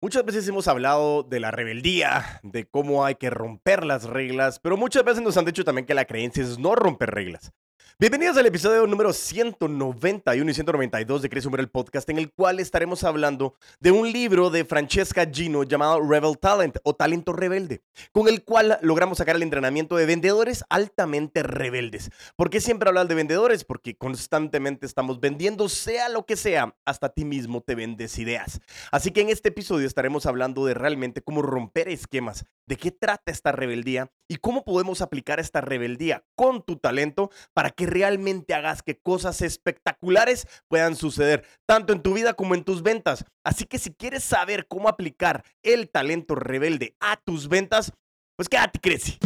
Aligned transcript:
Muchas 0.00 0.24
veces 0.24 0.46
hemos 0.46 0.68
hablado 0.68 1.24
de 1.24 1.40
la 1.40 1.50
rebeldía, 1.50 2.38
de 2.44 2.68
cómo 2.68 3.04
hay 3.04 3.16
que 3.16 3.30
romper 3.30 3.84
las 3.84 4.04
reglas, 4.04 4.60
pero 4.60 4.76
muchas 4.76 5.02
veces 5.02 5.24
nos 5.24 5.36
han 5.36 5.44
dicho 5.44 5.64
también 5.64 5.86
que 5.86 5.94
la 5.94 6.04
creencia 6.04 6.40
es 6.40 6.56
no 6.56 6.76
romper 6.76 7.10
reglas. 7.10 7.52
Bienvenidos 8.00 8.36
al 8.36 8.46
episodio 8.46 8.86
número 8.86 9.12
191 9.12 10.48
y 10.48 10.54
192 10.54 11.20
de 11.20 11.28
Cresumber 11.28 11.58
el 11.58 11.68
podcast, 11.68 12.08
en 12.08 12.18
el 12.18 12.30
cual 12.30 12.60
estaremos 12.60 13.02
hablando 13.02 13.56
de 13.80 13.90
un 13.90 14.12
libro 14.12 14.50
de 14.50 14.64
Francesca 14.64 15.28
Gino 15.28 15.64
llamado 15.64 16.00
Rebel 16.00 16.38
Talent 16.38 16.76
o 16.84 16.94
Talento 16.94 17.32
Rebelde, 17.32 17.82
con 18.12 18.28
el 18.28 18.44
cual 18.44 18.78
logramos 18.82 19.18
sacar 19.18 19.34
el 19.34 19.42
entrenamiento 19.42 19.96
de 19.96 20.06
vendedores 20.06 20.62
altamente 20.70 21.42
rebeldes. 21.42 22.12
¿Por 22.36 22.50
qué 22.50 22.60
siempre 22.60 22.88
hablar 22.88 23.08
de 23.08 23.16
vendedores? 23.16 23.64
Porque 23.64 23.96
constantemente 23.96 24.86
estamos 24.86 25.18
vendiendo, 25.18 25.68
sea 25.68 26.08
lo 26.08 26.24
que 26.24 26.36
sea, 26.36 26.76
hasta 26.84 27.08
ti 27.08 27.24
mismo 27.24 27.62
te 27.62 27.74
vendes 27.74 28.16
ideas. 28.20 28.60
Así 28.92 29.10
que 29.10 29.22
en 29.22 29.28
este 29.28 29.48
episodio 29.48 29.88
estaremos 29.88 30.24
hablando 30.26 30.64
de 30.64 30.74
realmente 30.74 31.20
cómo 31.20 31.42
romper 31.42 31.88
esquemas, 31.88 32.44
de 32.64 32.76
qué 32.76 32.92
trata 32.92 33.32
esta 33.32 33.50
rebeldía 33.50 34.08
y 34.28 34.36
cómo 34.36 34.64
podemos 34.64 35.00
aplicar 35.00 35.40
esta 35.40 35.60
rebeldía 35.60 36.24
con 36.36 36.62
tu 36.62 36.76
talento 36.76 37.30
para 37.54 37.70
que 37.70 37.86
realmente 37.86 38.54
hagas 38.54 38.82
que 38.82 38.98
cosas 38.98 39.42
espectaculares 39.42 40.46
puedan 40.68 40.94
suceder, 40.94 41.46
tanto 41.66 41.92
en 41.92 42.02
tu 42.02 42.14
vida 42.14 42.34
como 42.34 42.54
en 42.54 42.64
tus 42.64 42.82
ventas. 42.82 43.24
Así 43.44 43.64
que 43.64 43.78
si 43.78 43.92
quieres 43.92 44.22
saber 44.22 44.66
cómo 44.68 44.88
aplicar 44.88 45.44
el 45.62 45.88
talento 45.90 46.34
rebelde 46.34 46.94
a 47.00 47.16
tus 47.16 47.48
ventas, 47.48 47.92
pues 48.36 48.48
quédate, 48.48 48.78
crece. 48.78 49.18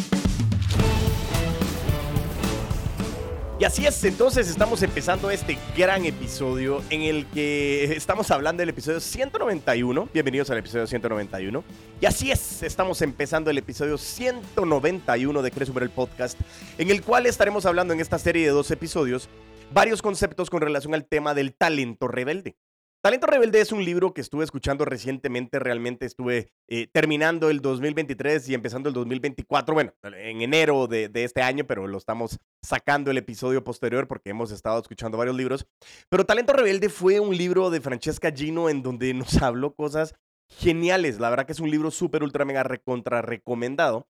Y 3.62 3.64
así 3.64 3.86
es, 3.86 4.02
entonces 4.02 4.50
estamos 4.50 4.82
empezando 4.82 5.30
este 5.30 5.56
gran 5.76 6.04
episodio 6.04 6.82
en 6.90 7.02
el 7.02 7.26
que 7.26 7.84
estamos 7.96 8.28
hablando 8.32 8.60
del 8.60 8.70
episodio 8.70 8.98
191. 8.98 10.08
Bienvenidos 10.12 10.50
al 10.50 10.58
episodio 10.58 10.84
191. 10.88 11.62
Y 12.00 12.06
así 12.06 12.32
es, 12.32 12.64
estamos 12.64 13.00
empezando 13.02 13.52
el 13.52 13.58
episodio 13.58 13.98
191 13.98 15.42
de 15.42 15.50
Crece 15.52 15.72
el 15.76 15.90
Podcast, 15.90 16.40
en 16.76 16.90
el 16.90 17.02
cual 17.02 17.26
estaremos 17.26 17.64
hablando 17.64 17.94
en 17.94 18.00
esta 18.00 18.18
serie 18.18 18.44
de 18.44 18.50
dos 18.50 18.68
episodios 18.72 19.28
varios 19.72 20.02
conceptos 20.02 20.50
con 20.50 20.60
relación 20.60 20.92
al 20.92 21.04
tema 21.04 21.32
del 21.32 21.54
talento 21.54 22.08
rebelde. 22.08 22.56
Talento 23.02 23.26
Rebelde 23.26 23.60
es 23.60 23.72
un 23.72 23.84
libro 23.84 24.14
que 24.14 24.20
estuve 24.20 24.44
escuchando 24.44 24.84
recientemente, 24.84 25.58
realmente 25.58 26.06
estuve 26.06 26.52
eh, 26.68 26.86
terminando 26.86 27.50
el 27.50 27.60
2023 27.60 28.48
y 28.48 28.54
empezando 28.54 28.88
el 28.88 28.94
2024, 28.94 29.74
bueno, 29.74 29.92
en 30.04 30.40
enero 30.40 30.86
de, 30.86 31.10
este 31.14 31.42
año, 31.42 31.66
pero 31.66 31.88
lo 31.88 31.98
estamos 31.98 32.38
sacando 32.62 33.10
el 33.10 33.18
episodio 33.18 33.64
posterior 33.64 34.06
porque 34.06 34.30
hemos 34.30 34.52
estado 34.52 34.80
escuchando 34.80 35.18
varios 35.18 35.34
libros. 35.34 35.66
Pero 36.10 36.24
Talento 36.24 36.52
Rebelde 36.52 36.88
fue 36.90 37.18
un 37.18 37.36
libro 37.36 37.70
de 37.70 37.80
Francesca 37.80 38.30
Gino 38.30 38.68
en 38.68 38.84
donde 38.84 39.12
nos 39.14 39.42
habló 39.42 39.74
cosas 39.74 40.14
geniales. 40.48 41.18
La 41.18 41.28
verdad 41.28 41.44
que 41.44 41.54
es 41.54 41.60
un 41.60 41.72
libro 41.72 41.90
súper, 41.90 42.22
ultra, 42.22 42.44
mega 42.44 42.62
recontra 42.62 43.20
recomendado. 43.20 44.06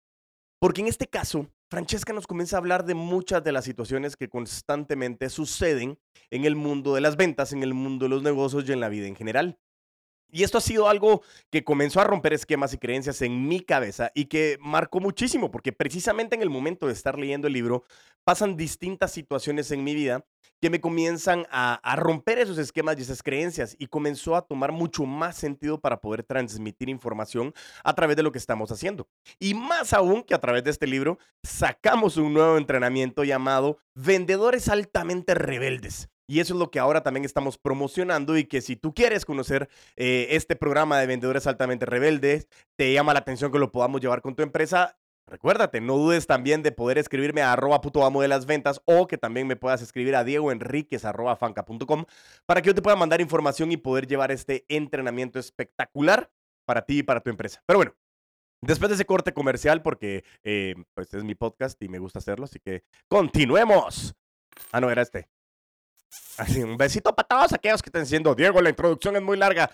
Porque 0.59 0.81
en 0.81 0.89
este 0.89 1.07
caso, 1.07 1.47
Francesca 1.71 2.13
nos 2.13 2.27
comienza 2.27 2.57
a 2.57 2.59
hablar 2.59 2.85
de 2.85 2.95
muchas 2.95 3.45
de 3.45 3.53
las 3.53 3.65
situaciones 3.65 4.17
que 4.17 4.29
constantemente 4.29 5.31
suceden 5.31 6.01
en 6.29 6.45
el 6.45 6.57
mundo 6.57 6.97
de 6.97 7.01
las 7.01 7.17
ventas, 7.17 7.53
en 7.53 7.62
el 7.62 7.75
mundo 7.75 8.07
de 8.07 8.09
los 8.09 8.25
negocios 8.25 8.69
y 8.69 8.73
en 8.73 8.81
la 8.81 8.89
vida 8.89 9.07
en 9.07 9.15
general. 9.15 9.57
Y 10.33 10.45
esto 10.45 10.59
ha 10.59 10.61
sido 10.61 10.89
algo 10.89 11.23
que 11.50 11.64
comenzó 11.64 12.00
a 12.00 12.05
romper 12.05 12.33
esquemas 12.33 12.73
y 12.75 12.78
creencias 12.78 13.23
en 13.23 13.48
mi 13.48 13.61
cabeza 13.61 14.11
y 14.14 14.27
que 14.27 14.59
marcó 14.61 15.00
muchísimo, 15.00 15.50
porque 15.50 15.72
precisamente 15.72 16.34
en 16.34 16.42
el 16.42 16.50
momento 16.50 16.87
de 16.87 16.92
estar 16.92 17.19
leyendo 17.19 17.47
el 17.47 17.53
libro 17.53 17.84
pasan 18.25 18.56
distintas 18.56 19.12
situaciones 19.12 19.70
en 19.70 19.84
mi 19.84 19.95
vida 19.95 20.25
que 20.61 20.70
me 20.70 20.81
comienzan 20.81 21.47
a, 21.50 21.81
romper 21.97 22.39
esos 22.39 22.59
esquemas 22.59 22.97
y 22.98 23.03
esas 23.03 23.22
creencias 23.22 23.75
y 23.78 23.87
comenzó 23.87 24.37
a 24.37 24.42
tomar 24.42 24.72
mucho 24.72 25.05
más 25.05 25.37
sentido 25.37 25.81
para 25.81 26.00
poder 26.00 26.22
transmitir 26.22 26.89
información 26.89 27.55
a 27.83 27.94
través 27.94 28.17
de 28.17 28.22
lo 28.22 28.31
que 28.31 28.39
estamos 28.39 28.70
haciendo. 28.70 29.09
Y 29.39 29.55
más 29.55 29.92
aún 29.92 30.22
que 30.22 30.34
a 30.34 30.41
través 30.41 30.62
de 30.65 30.70
este 30.70 30.87
libro 30.87 31.19
sacamos 31.42 32.17
un 32.17 32.34
nuevo 32.34 32.59
entrenamiento 32.59 33.25
llamado 33.25 33.78
Vendedores 33.94 34.69
altamente 34.69 35.34
rebeldes. 35.34 36.09
Y 36.31 36.39
eso 36.39 36.55
es 36.55 36.61
lo 36.61 36.71
que 36.71 36.79
ahora 36.79 37.03
también 37.03 37.25
estamos 37.25 37.59
promocionando 37.59 38.39
y 38.39 38.45
que 38.45 38.61
si 38.61 38.77
tú 38.77 38.95
quieres 38.95 39.25
conocer 39.25 39.69
eh, 39.97 40.29
este 40.31 40.55
programa 40.55 40.97
de 41.01 41.09
vendedores 41.09 41.49
altamente 41.49 41.87
rebeldes, 41.87 42.47
te 42.77 42.93
llama 42.93 43.13
la 43.13 43.19
atención 43.19 43.51
que 43.51 43.59
lo 43.59 43.73
podamos 43.73 44.01
llevar 44.01 44.23
con 44.23 44.37
tu 44.37 44.45
empresa, 44.45 44.97
Recuérdate, 45.27 45.81
no 45.81 45.97
dudes 45.97 46.27
también 46.27 46.63
de 46.65 46.73
poder 46.73 46.99
escribirme 46.99 47.43
a 47.43 47.53
arroba 47.53 47.81
puto 47.81 48.05
amo 48.05 48.21
de 48.21 48.27
las 48.27 48.47
ventas 48.47 48.81
o 48.85 49.07
que 49.07 49.17
también 49.17 49.47
me 49.47 49.55
puedas 49.55 49.81
escribir 49.81 50.17
a 50.17 50.25
diegoenriquez.fanca.com 50.25 52.05
para 52.47 52.62
que 52.62 52.67
yo 52.67 52.75
te 52.75 52.83
pueda 52.83 52.97
mandar 52.97 53.21
información 53.21 53.71
y 53.71 53.77
poder 53.77 54.09
llevar 54.09 54.33
este 54.33 54.65
entrenamiento 54.69 55.39
espectacular 55.39 56.33
para 56.65 56.83
ti 56.83 56.99
y 56.99 57.03
para 57.05 57.21
tu 57.21 57.31
empresa. 57.31 57.62
Pero 57.65 57.79
bueno, 57.79 57.95
después 58.61 58.89
de 58.89 58.97
ese 58.97 59.05
corte 59.05 59.33
comercial, 59.33 59.83
porque 59.83 60.25
eh, 60.43 60.75
pues 60.95 61.15
es 61.15 61.23
mi 61.23 61.37
podcast 61.37 61.81
y 61.81 61.89
me 61.89 62.01
gusta 62.01 62.19
hacerlo, 62.19 62.47
así 62.47 62.59
que 62.59 62.83
continuemos. 63.07 64.17
Ah, 64.73 64.81
no, 64.81 64.91
era 64.91 65.03
este. 65.03 65.29
Un 66.65 66.76
besito 66.76 67.15
para 67.15 67.28
todos 67.28 67.53
aquellos 67.53 67.82
que 67.82 67.88
están 67.88 68.03
diciendo, 68.03 68.34
Diego, 68.34 68.60
la 68.60 68.71
introducción 68.71 69.16
es 69.16 69.22
muy 69.22 69.37
larga. 69.37 69.71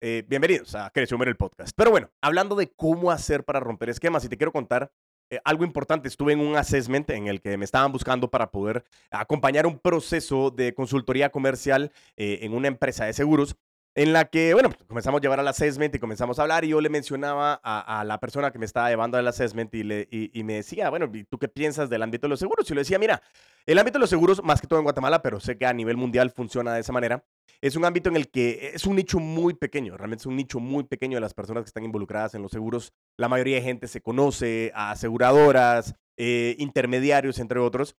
Eh, 0.00 0.24
bienvenidos 0.28 0.74
a 0.74 0.90
Crecer 0.90 1.18
el 1.26 1.36
podcast. 1.36 1.72
Pero 1.76 1.90
bueno, 1.90 2.10
hablando 2.20 2.54
de 2.54 2.70
cómo 2.70 3.10
hacer 3.10 3.44
para 3.44 3.60
romper 3.60 3.90
esquemas, 3.90 4.24
y 4.24 4.28
te 4.28 4.36
quiero 4.36 4.52
contar 4.52 4.92
eh, 5.30 5.40
algo 5.44 5.64
importante. 5.64 6.08
Estuve 6.08 6.32
en 6.32 6.40
un 6.40 6.56
assessment 6.56 7.10
en 7.10 7.26
el 7.26 7.40
que 7.40 7.56
me 7.58 7.64
estaban 7.64 7.92
buscando 7.92 8.30
para 8.30 8.50
poder 8.50 8.84
acompañar 9.10 9.66
un 9.66 9.78
proceso 9.78 10.50
de 10.50 10.72
consultoría 10.72 11.30
comercial 11.30 11.92
eh, 12.16 12.38
en 12.42 12.54
una 12.54 12.68
empresa 12.68 13.04
de 13.04 13.12
seguros 13.12 13.56
en 13.98 14.12
la 14.12 14.26
que, 14.26 14.54
bueno, 14.54 14.70
pues, 14.70 14.84
comenzamos 14.86 15.18
a 15.18 15.22
llevar 15.22 15.40
al 15.40 15.48
assessment 15.48 15.92
y 15.92 15.98
comenzamos 15.98 16.38
a 16.38 16.42
hablar 16.42 16.64
y 16.64 16.68
yo 16.68 16.80
le 16.80 16.88
mencionaba 16.88 17.60
a, 17.64 18.04
la 18.04 18.20
persona 18.20 18.52
que 18.52 18.58
me 18.60 18.64
estaba 18.64 18.88
llevando 18.88 19.18
al 19.18 19.26
assessment 19.26 19.74
y, 19.74 19.82
le, 19.82 20.06
y, 20.08 20.44
me 20.44 20.54
decía, 20.54 20.88
bueno, 20.88 21.10
¿y 21.12 21.24
tú 21.24 21.36
qué 21.36 21.48
piensas 21.48 21.90
del 21.90 22.04
ámbito 22.04 22.28
de 22.28 22.28
los 22.28 22.38
seguros? 22.38 22.70
Y 22.70 22.74
le 22.74 22.82
decía, 22.82 23.00
mira, 23.00 23.20
el 23.66 23.76
ámbito 23.76 23.98
de 23.98 24.02
los 24.02 24.10
seguros, 24.10 24.40
más 24.44 24.60
que 24.60 24.68
todo 24.68 24.78
en 24.78 24.84
Guatemala, 24.84 25.20
pero 25.20 25.40
sé 25.40 25.58
que 25.58 25.66
a 25.66 25.72
nivel 25.72 25.96
mundial 25.96 26.30
funciona 26.30 26.72
de 26.74 26.82
esa 26.82 26.92
manera, 26.92 27.24
es 27.60 27.74
un 27.74 27.84
ámbito 27.84 28.08
en 28.08 28.14
el 28.14 28.30
que 28.30 28.70
es 28.72 28.86
un 28.86 28.94
nicho 28.94 29.18
muy 29.18 29.54
pequeño, 29.54 29.96
realmente 29.96 30.22
es 30.22 30.26
un 30.26 30.36
nicho 30.36 30.60
muy 30.60 30.84
pequeño 30.84 31.16
de 31.16 31.22
las 31.22 31.34
personas 31.34 31.64
que 31.64 31.68
están 31.68 31.82
involucradas 31.82 32.36
en 32.36 32.42
los 32.42 32.52
seguros. 32.52 32.92
La 33.16 33.28
mayoría 33.28 33.56
de 33.56 33.62
gente 33.62 33.88
se 33.88 34.00
conoce 34.00 34.70
a 34.76 34.92
aseguradoras, 34.92 35.96
eh, 36.16 36.54
intermediarios, 36.58 37.40
entre 37.40 37.58
otros. 37.58 37.96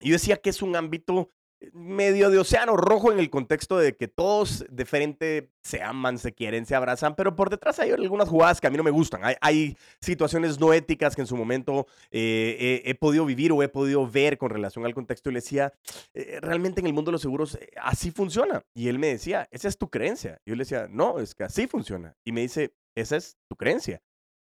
Y 0.00 0.08
yo 0.08 0.14
decía 0.14 0.38
que 0.38 0.48
es 0.48 0.62
un 0.62 0.74
ámbito 0.74 1.30
medio 1.72 2.30
de 2.30 2.38
océano 2.38 2.76
rojo 2.76 3.12
en 3.12 3.18
el 3.18 3.30
contexto 3.30 3.78
de 3.78 3.96
que 3.96 4.08
todos 4.08 4.64
de 4.70 4.84
frente 4.84 5.50
se 5.62 5.82
aman, 5.82 6.18
se 6.18 6.32
quieren, 6.32 6.66
se 6.66 6.74
abrazan, 6.74 7.14
pero 7.14 7.36
por 7.36 7.50
detrás 7.50 7.78
hay 7.78 7.90
algunas 7.90 8.28
jugadas 8.28 8.60
que 8.60 8.66
a 8.66 8.70
mí 8.70 8.76
no 8.76 8.82
me 8.82 8.90
gustan. 8.90 9.22
Hay, 9.40 9.76
situaciones 10.00 10.58
no 10.58 10.72
éticas 10.72 11.14
que 11.14 11.20
en 11.20 11.26
su 11.26 11.36
momento 11.36 11.86
eh, 12.10 12.82
he, 12.84 12.94
podido 12.94 13.24
vivir 13.24 13.52
o 13.52 13.62
he 13.62 13.68
podido 13.68 14.08
ver 14.08 14.36
con 14.36 14.50
relación 14.50 14.84
al 14.84 14.94
contexto 14.94 15.30
y 15.30 15.34
le 15.34 15.40
decía, 15.40 15.72
eh, 16.14 16.38
realmente 16.40 16.80
en 16.80 16.86
el 16.86 16.92
mundo 16.92 17.10
de 17.10 17.12
los 17.12 17.22
seguros 17.22 17.54
eh, 17.54 17.70
así 17.80 18.10
funciona. 18.10 18.64
Y 18.74 18.88
él 18.88 18.98
me 18.98 19.08
decía, 19.08 19.48
esa 19.50 19.68
es 19.68 19.78
tu 19.78 19.88
creencia. 19.90 20.40
Yo 20.44 20.54
le 20.54 20.60
decía, 20.60 20.88
no, 20.90 21.18
es 21.20 21.34
que 21.34 21.44
así 21.44 21.66
funciona. 21.66 22.16
Y 22.24 22.32
me 22.32 22.40
dice, 22.40 22.74
esa 22.94 23.16
es 23.16 23.36
tu 23.48 23.56
creencia. 23.56 24.02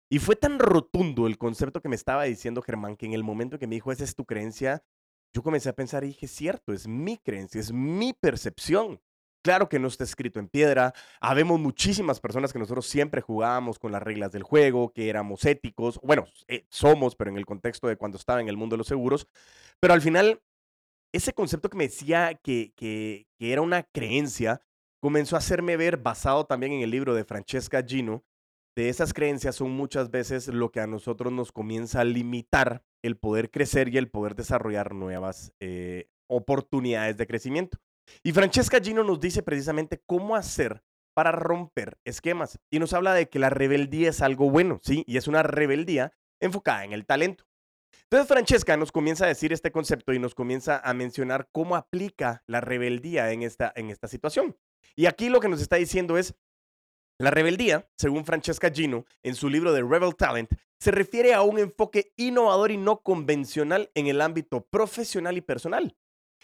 Y 0.09 0.19
fue 0.19 0.36
tan 0.36 0.59
rotundo 0.59 1.25
el 1.25 1.40
concepto 1.40 1.81
que 1.81 1.90
me 1.90 1.96
estaba 1.96 2.25
diciendo 2.25 2.62
Germán 2.62 2.96
que 2.96 3.08
en 3.08 3.13
el 3.13 3.24
momento 3.24 3.58
que 3.58 3.66
me 3.66 3.75
dijo, 3.75 3.92
esa 3.92 4.03
es 4.03 4.16
tu 4.16 4.25
creencia, 4.25 4.84
yo 5.33 5.41
comencé 5.41 5.69
a 5.69 5.73
pensar 5.73 6.03
y 6.03 6.07
dije, 6.07 6.27
cierto, 6.27 6.73
es 6.73 6.88
mi 6.88 7.17
creencia, 7.17 7.59
es 7.59 7.71
mi 7.71 8.13
percepción. 8.13 9.01
Claro 9.44 9.67
que 9.67 9.79
no 9.79 9.89
está 9.89 10.05
escrito 10.05 10.39
en 10.39 10.47
piedra. 10.47 10.94
Habemos 11.19 11.59
muchísimas 11.59 12.21
personas 12.21 12.53
que 12.53 12.59
nosotros 12.59 12.85
siempre 12.85 13.19
jugábamos 13.19 13.77
con 13.77 13.91
las 13.91 14.01
reglas 14.01 14.31
del 14.31 14.44
juego, 14.44 14.94
que 14.94 15.09
éramos 15.09 15.44
éticos. 15.44 15.99
Bueno, 16.01 16.25
eh, 16.47 16.66
somos, 16.69 17.16
pero 17.16 17.29
en 17.29 17.38
el 17.38 17.45
contexto 17.45 17.88
de 17.88 17.97
cuando 17.97 18.17
estaba 18.17 18.39
en 18.39 18.47
el 18.47 18.55
mundo 18.55 18.75
de 18.75 18.77
los 18.77 18.88
seguros. 18.88 19.27
Pero 19.81 19.94
al 19.94 20.01
final, 20.01 20.41
ese 21.11 21.33
concepto 21.33 21.69
que 21.69 21.77
me 21.77 21.85
decía 21.85 22.39
que, 22.41 22.71
que, 22.77 23.27
que 23.38 23.51
era 23.51 23.61
una 23.61 23.83
creencia 23.83 24.61
comenzó 25.01 25.35
a 25.35 25.39
hacerme 25.39 25.75
ver, 25.75 25.97
basado 25.97 26.45
también 26.45 26.71
en 26.71 26.81
el 26.81 26.91
libro 26.91 27.13
de 27.13 27.25
Francesca 27.25 27.83
Gino, 27.85 28.23
de 28.77 28.88
esas 28.88 29.13
creencias 29.13 29.57
son 29.57 29.71
muchas 29.71 30.09
veces 30.09 30.47
lo 30.47 30.71
que 30.71 30.79
a 30.79 30.88
nosotros 30.88 31.33
nos 31.33 31.51
comienza 31.51 32.00
a 32.00 32.06
limitar 32.06 32.83
el 33.03 33.17
poder 33.17 33.51
crecer 33.51 33.94
y 33.94 33.97
el 33.97 34.09
poder 34.09 34.35
desarrollar 34.35 34.95
nuevas 34.95 35.53
eh, 35.59 36.09
oportunidades 36.27 37.17
de 37.17 37.27
crecimiento. 37.27 37.77
Y 38.23 38.31
Francesca 38.31 38.79
Gino 38.81 39.03
nos 39.03 39.19
dice 39.19 39.44
precisamente 39.44 40.01
cómo 40.05 40.35
hacer 40.35 40.83
para 41.13 41.31
romper 41.31 42.00
esquemas. 42.05 42.59
Y 42.71 42.79
nos 42.79 42.94
habla 42.94 43.13
de 43.13 43.29
que 43.29 43.39
la 43.39 43.50
rebeldía 43.50 44.09
es 44.09 44.21
algo 44.21 44.50
bueno, 44.50 44.79
¿sí? 44.81 45.03
Y 45.07 45.17
es 45.17 45.27
una 45.27 45.44
rebeldía 45.44 46.13
enfocada 46.41 46.83
en 46.83 46.94
el 46.94 47.05
talento. 47.05 47.45
Entonces 48.03 48.27
Francesca 48.27 48.77
nos 48.77 48.91
comienza 48.91 49.25
a 49.25 49.27
decir 49.27 49.53
este 49.53 49.71
concepto 49.71 50.13
y 50.13 50.19
nos 50.19 50.35
comienza 50.35 50.79
a 50.79 50.94
mencionar 50.94 51.50
cómo 51.51 51.75
aplica 51.75 52.44
la 52.47 52.61
rebeldía 52.61 53.31
en 53.31 53.44
esta, 53.44 53.71
en 53.75 53.89
esta 53.89 54.07
situación. 54.07 54.57
Y 54.95 55.05
aquí 55.07 55.29
lo 55.29 55.39
que 55.39 55.50
nos 55.50 55.61
está 55.61 55.77
diciendo 55.77 56.17
es, 56.17 56.35
la 57.19 57.31
rebeldía, 57.31 57.88
según 57.98 58.25
Francesca 58.25 58.71
Gino, 58.71 59.06
en 59.21 59.36
su 59.36 59.50
libro 59.50 59.71
de 59.74 59.81
Rebel 59.81 60.15
Talent, 60.15 60.51
se 60.80 60.92
refiere 60.92 61.33
a 61.33 61.42
un 61.42 61.60
enfoque 61.60 62.12
innovador 62.18 62.71
y 62.71 62.77
no 62.77 63.01
convencional 63.01 63.89
en 63.95 64.07
el 64.07 64.19
ámbito 64.19 64.65
profesional 64.65 65.38
y 65.38 65.42
personal. 65.42 65.95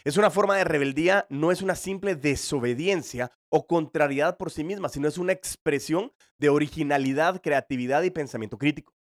Es 0.06 0.16
una 0.16 0.30
forma 0.30 0.56
de 0.56 0.64
rebeldía, 0.64 1.26
no 1.30 1.52
es 1.52 1.62
una 1.62 1.76
simple 1.76 2.16
desobediencia 2.16 3.32
o 3.50 3.68
contrariedad 3.68 4.38
por 4.38 4.50
sí 4.50 4.64
misma, 4.64 4.88
sino 4.88 5.10
es 5.10 5.18
una 5.18 5.34
expresión 5.34 6.14
de 6.38 6.48
originalidad, 6.50 7.42
creatividad 7.42 8.04
y 8.04 8.12
pensamiento 8.12 8.58
crítico. 8.58 8.94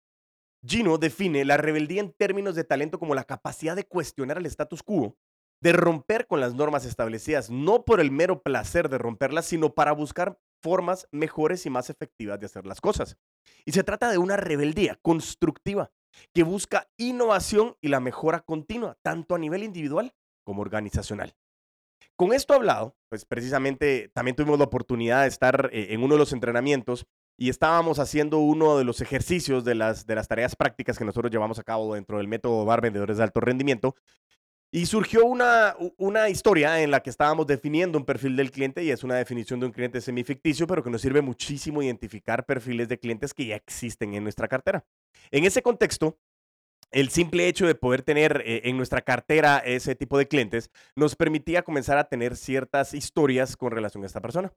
Gino 0.65 0.97
define 0.97 1.45
la 1.45 1.57
rebeldía 1.57 2.01
en 2.01 2.13
términos 2.13 2.55
de 2.55 2.63
talento 2.63 2.97
como 2.97 3.13
la 3.13 3.25
capacidad 3.25 3.75
de 3.75 3.85
cuestionar 3.85 4.39
el 4.39 4.47
status 4.47 4.81
quo, 4.81 5.15
de 5.61 5.73
romper 5.73 6.25
con 6.25 6.39
las 6.39 6.55
normas 6.55 6.85
establecidas, 6.85 7.51
no 7.51 7.85
por 7.85 7.99
el 7.99 8.09
mero 8.09 8.41
placer 8.41 8.89
de 8.89 8.97
romperlas, 8.97 9.45
sino 9.45 9.75
para 9.75 9.91
buscar 9.91 10.39
formas 10.61 11.07
mejores 11.11 11.65
y 11.65 11.69
más 11.69 11.89
efectivas 11.89 12.39
de 12.39 12.45
hacer 12.45 12.65
las 12.65 12.81
cosas. 12.81 13.17
Y 13.65 13.71
se 13.71 13.83
trata 13.83 14.09
de 14.09 14.17
una 14.17 14.37
rebeldía 14.37 14.99
constructiva 15.01 15.91
que 16.33 16.43
busca 16.43 16.89
innovación 16.97 17.75
y 17.81 17.89
la 17.89 17.99
mejora 17.99 18.41
continua, 18.41 18.97
tanto 19.01 19.35
a 19.35 19.39
nivel 19.39 19.63
individual 19.63 20.13
como 20.43 20.61
organizacional. 20.61 21.35
Con 22.15 22.33
esto 22.33 22.53
hablado, 22.53 22.95
pues 23.09 23.25
precisamente 23.25 24.09
también 24.09 24.35
tuvimos 24.35 24.57
la 24.57 24.65
oportunidad 24.65 25.21
de 25.21 25.27
estar 25.27 25.69
eh, 25.71 25.87
en 25.91 26.03
uno 26.03 26.15
de 26.15 26.19
los 26.19 26.33
entrenamientos 26.33 27.05
y 27.37 27.49
estábamos 27.49 27.99
haciendo 27.99 28.39
uno 28.39 28.77
de 28.77 28.83
los 28.83 29.01
ejercicios 29.01 29.63
de 29.63 29.75
las, 29.75 30.07
de 30.07 30.15
las 30.15 30.27
tareas 30.27 30.55
prácticas 30.55 30.97
que 30.97 31.05
nosotros 31.05 31.31
llevamos 31.31 31.59
a 31.59 31.63
cabo 31.63 31.93
dentro 31.93 32.17
del 32.17 32.27
método 32.27 32.65
BAR 32.65 32.81
Vendedores 32.81 33.17
de 33.17 33.23
Alto 33.23 33.39
Rendimiento. 33.39 33.95
Y 34.71 34.85
surgió 34.85 35.25
una, 35.25 35.75
una 35.97 36.29
historia 36.29 36.81
en 36.81 36.91
la 36.91 37.01
que 37.01 37.09
estábamos 37.09 37.47
definiendo 37.47 37.97
un 37.97 38.05
perfil 38.05 38.35
del 38.35 38.51
cliente 38.51 38.83
y 38.83 38.91
es 38.91 39.03
una 39.03 39.15
definición 39.15 39.59
de 39.59 39.67
un 39.67 39.71
cliente 39.71 40.01
semificticio, 40.01 40.67
pero 40.67 40.83
que 40.83 40.89
nos 40.89 41.01
sirve 41.01 41.21
muchísimo 41.21 41.81
identificar 41.81 42.45
perfiles 42.45 42.89
de 42.89 42.99
clientes 42.99 43.33
que 43.33 43.45
ya 43.45 43.55
existen 43.55 44.13
en 44.13 44.23
nuestra 44.23 44.47
cartera. 44.47 44.85
En 45.31 45.45
ese 45.45 45.61
contexto, 45.61 46.17
el 46.91 47.09
simple 47.09 47.47
hecho 47.47 47.67
de 47.67 47.75
poder 47.75 48.01
tener 48.01 48.41
eh, 48.45 48.61
en 48.65 48.77
nuestra 48.77 49.01
cartera 49.01 49.57
ese 49.57 49.95
tipo 49.95 50.17
de 50.17 50.27
clientes 50.27 50.71
nos 50.95 51.15
permitía 51.15 51.63
comenzar 51.63 51.97
a 51.97 52.05
tener 52.05 52.37
ciertas 52.37 52.93
historias 52.93 53.57
con 53.57 53.71
relación 53.71 54.03
a 54.03 54.07
esta 54.07 54.21
persona. 54.21 54.53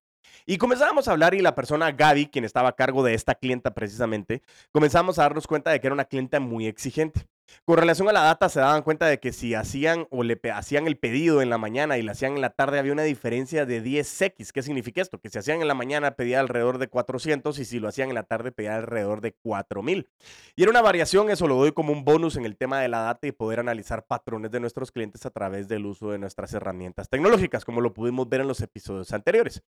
Y 0.47 0.59
comenzamos 0.59 1.09
a 1.09 1.12
hablar 1.12 1.35
y 1.35 1.41
la 1.41 1.57
persona 1.57 1.91
Gaby, 1.91 2.27
quien 2.27 2.45
estaba 2.45 2.69
a 2.69 2.77
cargo 2.77 3.03
de 3.03 3.15
esta 3.15 3.35
clienta 3.35 3.75
precisamente, 3.75 4.43
comenzamos 4.71 5.19
a 5.19 5.23
darnos 5.23 5.47
cuenta 5.49 5.73
de 5.73 5.81
que 5.81 5.89
era 5.89 5.95
una 5.95 6.05
clienta 6.05 6.39
muy 6.39 6.67
exigente. 6.67 7.27
Con 7.64 7.79
relación 7.79 8.08
a 8.08 8.12
la 8.12 8.23
data, 8.23 8.49
se 8.49 8.61
daban 8.61 8.82
cuenta 8.82 9.06
de 9.06 9.20
que 9.20 9.32
si 9.32 9.55
hacían 9.55 10.06
o 10.11 10.23
le 10.23 10.41
hacían 10.52 10.87
el 10.87 10.97
pedido 10.97 11.43
en 11.43 11.50
la 11.50 11.58
mañana 11.58 11.99
y 11.99 12.02
lo 12.02 12.12
hacían 12.12 12.35
en 12.35 12.41
la 12.41 12.50
tarde, 12.50 12.79
había 12.79 12.93
una 12.93 13.02
diferencia 13.02 13.67
de 13.67 13.82
10x. 13.82 14.52
¿Qué 14.52 14.62
significa 14.62 15.00
esto? 15.00 15.20
Que 15.20 15.31
si 15.31 15.38
hacían 15.38 15.61
en 15.61 15.69
la 15.69 15.75
mañana 15.75 16.12
pedía 16.12 16.41
alrededor 16.41 16.79
de 16.79 16.88
400 16.88 17.58
y 17.58 17.64
si 17.64 17.79
lo 17.81 17.88
hacían 17.88 18.08
en 18.08 18.14
la 18.14 18.25
tarde 18.25 18.52
pedía 18.52 18.76
alrededor 18.76 19.20
de 19.20 19.32
4000. 19.32 20.08
Y 20.56 20.62
era 20.62 20.70
una 20.70 20.82
variación, 20.82 21.31
eso 21.31 21.47
lo 21.47 21.56
doy 21.56 21.73
como 21.73 21.93
un 21.93 22.05
bonus 22.05 22.37
en 22.37 22.44
el 22.44 22.56
tema 22.56 22.81
de 22.81 22.88
la 22.88 23.00
data 23.00 23.26
y 23.26 23.32
poder 23.32 23.61
analizar 23.61 24.06
patrones 24.06 24.50
de 24.50 24.61
nuestros 24.61 24.93
clientes 24.93 25.25
a 25.26 25.31
través 25.31 25.69
del 25.69 25.87
uso 25.87 26.11
de 26.11 26.19
nuestras 26.19 26.52
herramientas 26.55 27.08
tecnológicas, 27.08 27.64
como 27.64 27.81
lo 27.81 27.94
pudimos 27.94 28.29
ver 28.29 28.41
en 28.41 28.49
los 28.49 28.61
episodios 28.61 29.12
anteriores. 29.12 29.62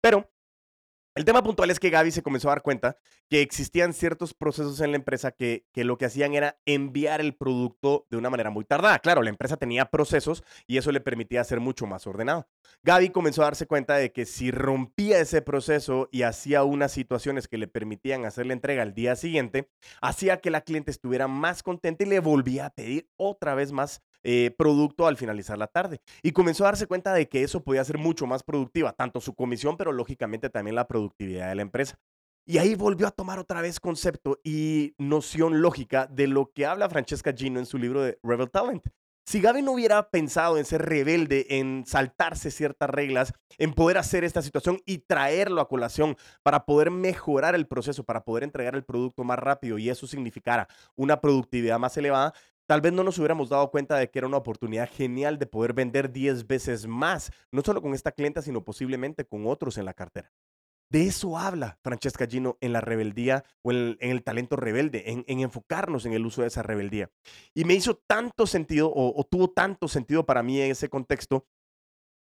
Pero 0.00 0.30
el 1.14 1.24
tema 1.24 1.42
puntual 1.42 1.70
es 1.70 1.78
que 1.78 1.90
Gaby 1.90 2.10
se 2.10 2.22
comenzó 2.22 2.48
a 2.48 2.52
dar 2.52 2.62
cuenta 2.62 2.96
que 3.28 3.40
existían 3.40 3.92
ciertos 3.92 4.34
procesos 4.34 4.80
en 4.80 4.90
la 4.90 4.96
empresa 4.96 5.30
que, 5.30 5.64
que, 5.72 5.84
lo 5.84 5.96
que 5.96 6.06
hacían 6.06 6.34
era 6.34 6.58
enviar 6.66 7.20
el 7.20 7.34
producto 7.34 8.06
de 8.10 8.16
una 8.16 8.30
manera 8.30 8.50
muy 8.50 8.64
tardada. 8.64 8.98
Claro, 8.98 9.22
la 9.22 9.30
empresa 9.30 9.56
tenía 9.56 9.86
procesos 9.86 10.42
y 10.66 10.76
eso 10.76 10.90
le 10.92 11.00
permitía 11.00 11.44
ser 11.44 11.60
mucho 11.60 11.86
más 11.86 12.06
ordenado. 12.06 12.48
Gaby 12.82 13.10
comenzó 13.10 13.42
a 13.42 13.46
darse 13.46 13.66
cuenta 13.66 13.96
de 13.96 14.12
que 14.12 14.26
si 14.26 14.50
rompía 14.50 15.20
ese 15.20 15.40
proceso 15.40 16.08
y 16.10 16.22
hacía 16.22 16.64
unas 16.64 16.92
situaciones 16.92 17.48
que 17.48 17.58
le 17.58 17.68
permitían 17.68 18.24
hacer 18.24 18.46
la 18.46 18.52
entrega 18.52 18.82
al 18.82 18.94
día 18.94 19.14
siguiente, 19.16 19.70
hacía 20.00 20.40
que 20.40 20.50
la 20.50 20.62
cliente 20.62 20.90
estuviera 20.90 21.28
más 21.28 21.62
contenta 21.62 22.04
y 22.04 22.08
le 22.08 22.20
volvía 22.20 22.66
a 22.66 22.70
pedir 22.70 23.08
otra 23.16 23.54
vez 23.54 23.72
más 23.72 24.02
eh, 24.24 24.54
producto 24.56 25.06
al 25.06 25.16
finalizar 25.16 25.58
la 25.58 25.66
tarde. 25.66 26.00
Y 26.22 26.32
comenzó 26.32 26.64
a 26.64 26.68
darse 26.68 26.86
cuenta 26.86 27.12
de 27.12 27.28
que 27.28 27.42
eso 27.42 27.62
podía 27.62 27.84
ser 27.84 27.98
mucho 27.98 28.26
más 28.26 28.42
productiva, 28.42 28.92
tanto 28.92 29.20
su 29.20 29.34
comisión, 29.34 29.76
pero 29.76 29.92
lógicamente 29.92 30.50
también 30.50 30.74
la 30.74 30.88
productividad 30.88 31.48
de 31.48 31.54
la 31.54 31.62
empresa. 31.62 31.98
Y 32.46 32.58
ahí 32.58 32.74
volvió 32.74 33.06
a 33.06 33.10
tomar 33.10 33.38
otra 33.38 33.62
vez 33.62 33.80
concepto 33.80 34.40
y 34.44 34.94
noción 34.98 35.62
lógica 35.62 36.06
de 36.06 36.26
lo 36.26 36.52
que 36.52 36.66
habla 36.66 36.90
Francesca 36.90 37.32
Gino 37.32 37.58
en 37.58 37.66
su 37.66 37.78
libro 37.78 38.02
de 38.02 38.18
Rebel 38.22 38.50
Talent. 38.50 38.86
Si 39.26 39.40
Gaby 39.40 39.62
no 39.62 39.72
hubiera 39.72 40.10
pensado 40.10 40.58
en 40.58 40.66
ser 40.66 40.82
rebelde, 40.82 41.46
en 41.48 41.84
saltarse 41.86 42.50
ciertas 42.50 42.90
reglas, 42.90 43.32
en 43.56 43.72
poder 43.72 43.96
hacer 43.96 44.22
esta 44.22 44.42
situación 44.42 44.82
y 44.84 44.98
traerlo 44.98 45.62
a 45.62 45.68
colación 45.68 46.18
para 46.42 46.66
poder 46.66 46.90
mejorar 46.90 47.54
el 47.54 47.66
proceso, 47.66 48.04
para 48.04 48.22
poder 48.22 48.44
entregar 48.44 48.74
el 48.74 48.84
producto 48.84 49.24
más 49.24 49.38
rápido 49.38 49.78
y 49.78 49.88
eso 49.88 50.06
significara 50.06 50.68
una 50.94 51.22
productividad 51.22 51.78
más 51.78 51.96
elevada, 51.96 52.34
tal 52.66 52.80
vez 52.80 52.92
no 52.92 53.04
nos 53.04 53.18
hubiéramos 53.18 53.48
dado 53.48 53.70
cuenta 53.70 53.96
de 53.96 54.10
que 54.10 54.18
era 54.18 54.28
una 54.28 54.38
oportunidad 54.38 54.88
genial 54.90 55.38
de 55.38 55.46
poder 55.46 55.72
vender 55.72 56.12
10 56.12 56.46
veces 56.46 56.86
más, 56.86 57.30
no 57.50 57.62
solo 57.62 57.82
con 57.82 57.94
esta 57.94 58.12
clienta, 58.12 58.42
sino 58.42 58.64
posiblemente 58.64 59.24
con 59.24 59.46
otros 59.46 59.78
en 59.78 59.84
la 59.84 59.94
cartera. 59.94 60.32
De 60.90 61.06
eso 61.06 61.38
habla 61.38 61.78
Francesca 61.82 62.26
Gino 62.26 62.56
en 62.60 62.72
la 62.72 62.80
rebeldía 62.80 63.44
o 63.62 63.72
en 63.72 63.96
el, 64.00 64.22
talento 64.22 64.54
rebelde, 64.54 65.10
en, 65.10 65.24
enfocarnos 65.26 66.06
en 66.06 66.12
el 66.12 66.24
uso 66.24 66.42
de 66.42 66.48
esa 66.48 66.62
rebeldía. 66.62 67.10
Y 67.54 67.64
me 67.64 67.74
hizo 67.74 67.96
tanto 68.06 68.46
sentido 68.46 68.92
o 68.94 69.24
tuvo 69.24 69.50
tanto 69.50 69.88
sentido 69.88 70.24
para 70.24 70.42
mí 70.42 70.60
en 70.60 70.70
ese 70.70 70.88
contexto, 70.88 71.46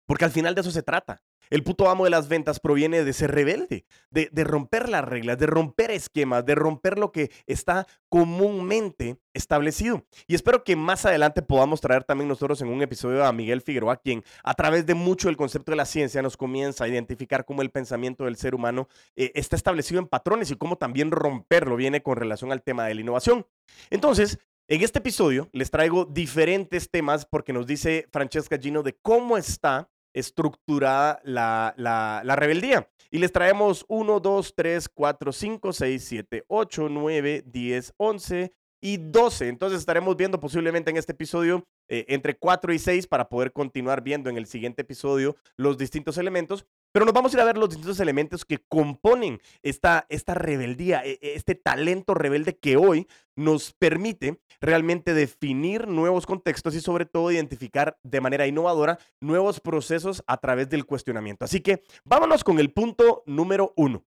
porque 0.07 0.25
al 0.25 0.31
final 0.31 0.56
de 0.56 0.62
eso 0.62 0.71
se 0.71 0.81
trata. 0.81 1.21
El 1.50 1.63
puto 1.63 1.89
amo 1.89 2.04
de 2.04 2.09
las 2.09 2.27
ventas 2.27 2.59
proviene 2.59 3.04
de 3.04 3.13
ser 3.13 3.31
rebelde, 3.31 3.86
de, 4.09 4.44
romper 4.44 4.89
las 4.89 5.06
reglas, 5.06 5.38
de 5.38 5.45
romper 5.45 5.92
esquemas, 5.92 6.45
de 6.45 6.56
romper 6.56 6.98
lo 6.98 7.12
que 7.12 7.31
está 7.45 7.88
comúnmente 8.09 9.18
establecido. 9.33 10.06
Y 10.27 10.36
espero 10.36 10.63
que 10.63 10.75
más 10.75 11.06
adelante 11.06 11.42
podamos 11.42 11.80
traer 11.80 12.04
también 12.04 12.27
nosotros 12.27 12.62
en 12.62 12.68
un 12.68 12.81
episodio 12.81 13.25
a 13.25 13.31
Miguel 13.31 13.62
Figueroa, 13.62 13.98
quien 13.98 14.24
a 14.44 14.54
través 14.56 14.86
de 14.86 14.94
mucho 14.94 15.30
del 15.30 15.38
concepto 15.38 15.71
de 15.71 15.77
la 15.77 15.86
ciencia 15.86 16.21
nos 16.21 16.36
comienza 16.36 16.83
a 16.83 16.88
identificar 16.88 17.45
cómo 17.45 17.62
el 17.62 17.69
pensamiento 17.69 18.25
del 18.25 18.36
ser 18.36 18.54
humano 18.54 18.89
eh, 19.15 19.31
está 19.36 19.56
establecido 19.56 20.00
en 20.00 20.07
patrones 20.07 20.51
y 20.51 20.56
cómo 20.56 20.77
también 20.77 21.12
romperlo 21.12 21.75
viene 21.75 22.01
con 22.04 22.18
relación 22.18 22.51
al 22.51 22.62
tema 22.62 22.86
de 22.86 22.95
la 22.95 23.01
innovación. 23.01 23.45
Entonces, 23.89 24.39
en 24.68 24.81
este 24.81 25.00
episodio 25.00 25.50
les 25.54 25.71
traigo 25.71 26.04
diferentes 26.04 26.89
temas 26.89 27.25
porque 27.25 27.54
nos 27.54 27.68
dice 27.68 28.06
Francesca 28.12 28.57
Gino 28.57 28.83
de 28.83 28.98
cómo 29.01 29.38
está 29.38 29.89
estructurada 30.18 31.22
la, 31.24 31.74
la, 31.78 32.36
rebeldía. 32.36 32.90
Y 33.12 33.19
les 33.19 33.31
traemos 33.31 33.86
1, 33.88 34.19
2, 34.19 34.54
3, 34.56 34.90
4, 34.90 35.31
5, 35.31 35.74
6, 35.74 36.06
7, 36.06 36.46
8, 36.48 36.90
9, 36.90 37.44
10, 37.46 37.94
11 37.98 38.54
y 38.81 38.98
12. 38.98 39.48
Entonces 39.48 39.80
estaremos 39.80 40.18
viendo 40.18 40.40
posiblemente 40.40 40.92
en 40.92 40.98
este 40.98 41.14
episodio 41.14 41.66
eh, 41.88 42.06
entre 42.10 42.38
4 42.38 42.74
y 42.74 42.80
6 42.80 43.08
para 43.08 43.30
poder 43.30 43.54
continuar 43.54 44.02
viendo 44.02 44.30
en 44.30 44.38
el 44.38 44.46
siguiente 44.46 44.81
episodio 44.81 45.36
los 45.56 45.78
distintos 45.78 46.18
elementos. 46.18 46.66
Pero 46.97 47.05
nos 47.05 47.13
vamos 47.13 47.31
a 47.31 47.38
ir 47.38 47.41
a 47.41 47.45
ver 47.45 47.59
los 47.59 47.69
distintos 47.69 47.99
elementos 47.99 48.44
que 48.44 48.57
componen 48.57 49.39
esta, 49.61 50.07
esta 50.09 50.33
rebeldía, 50.33 51.05
e, 51.05 51.19
e, 51.21 51.35
este 51.35 51.53
talento 51.53 52.16
rebelde 52.16 52.57
que 52.57 52.75
hoy 52.75 53.07
nos 53.35 53.71
permite 53.71 54.42
realmente 54.59 55.13
definir 55.13 55.87
nuevos 55.87 56.25
contextos 56.25 56.73
y 56.73 56.81
sobre 56.81 57.06
todo 57.06 57.30
identificar 57.31 57.99
de 58.01 58.19
manera 58.19 58.47
innovadora 58.47 58.97
nuevos 59.21 59.59
procesos 59.59 60.23
a 60.25 60.37
través 60.37 60.69
del 60.69 60.87
cuestionamiento. 60.87 61.45
Así 61.45 61.61
que 61.61 61.83
vámonos 62.04 62.44
con 62.44 62.57
el 62.57 62.73
punto 62.73 63.21
número 63.27 63.73
uno. 63.75 64.04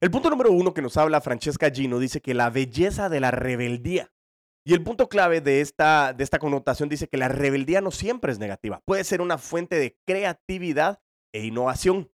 El 0.00 0.12
punto 0.12 0.30
número 0.30 0.52
uno 0.52 0.72
que 0.72 0.82
nos 0.82 0.96
habla 0.96 1.20
Francesca 1.20 1.72
Gino 1.72 1.98
dice 1.98 2.20
que 2.20 2.34
la 2.34 2.50
belleza 2.50 3.08
de 3.08 3.18
la 3.18 3.32
rebeldía. 3.32 4.12
Y 4.64 4.74
el 4.74 4.84
punto 4.84 5.08
clave 5.08 5.40
de 5.40 5.60
esta, 5.60 6.12
de 6.12 6.22
esta 6.22 6.38
connotación 6.38 6.88
dice 6.88 7.08
que 7.08 7.16
la 7.16 7.26
rebeldía 7.26 7.80
no 7.80 7.90
siempre 7.90 8.30
es 8.30 8.38
negativa. 8.38 8.80
Puede 8.84 9.02
ser 9.02 9.20
una 9.20 9.38
fuente 9.38 9.74
de 9.74 9.98
creatividad 10.06 11.00
e 11.32 11.46
innovación. 11.46 12.10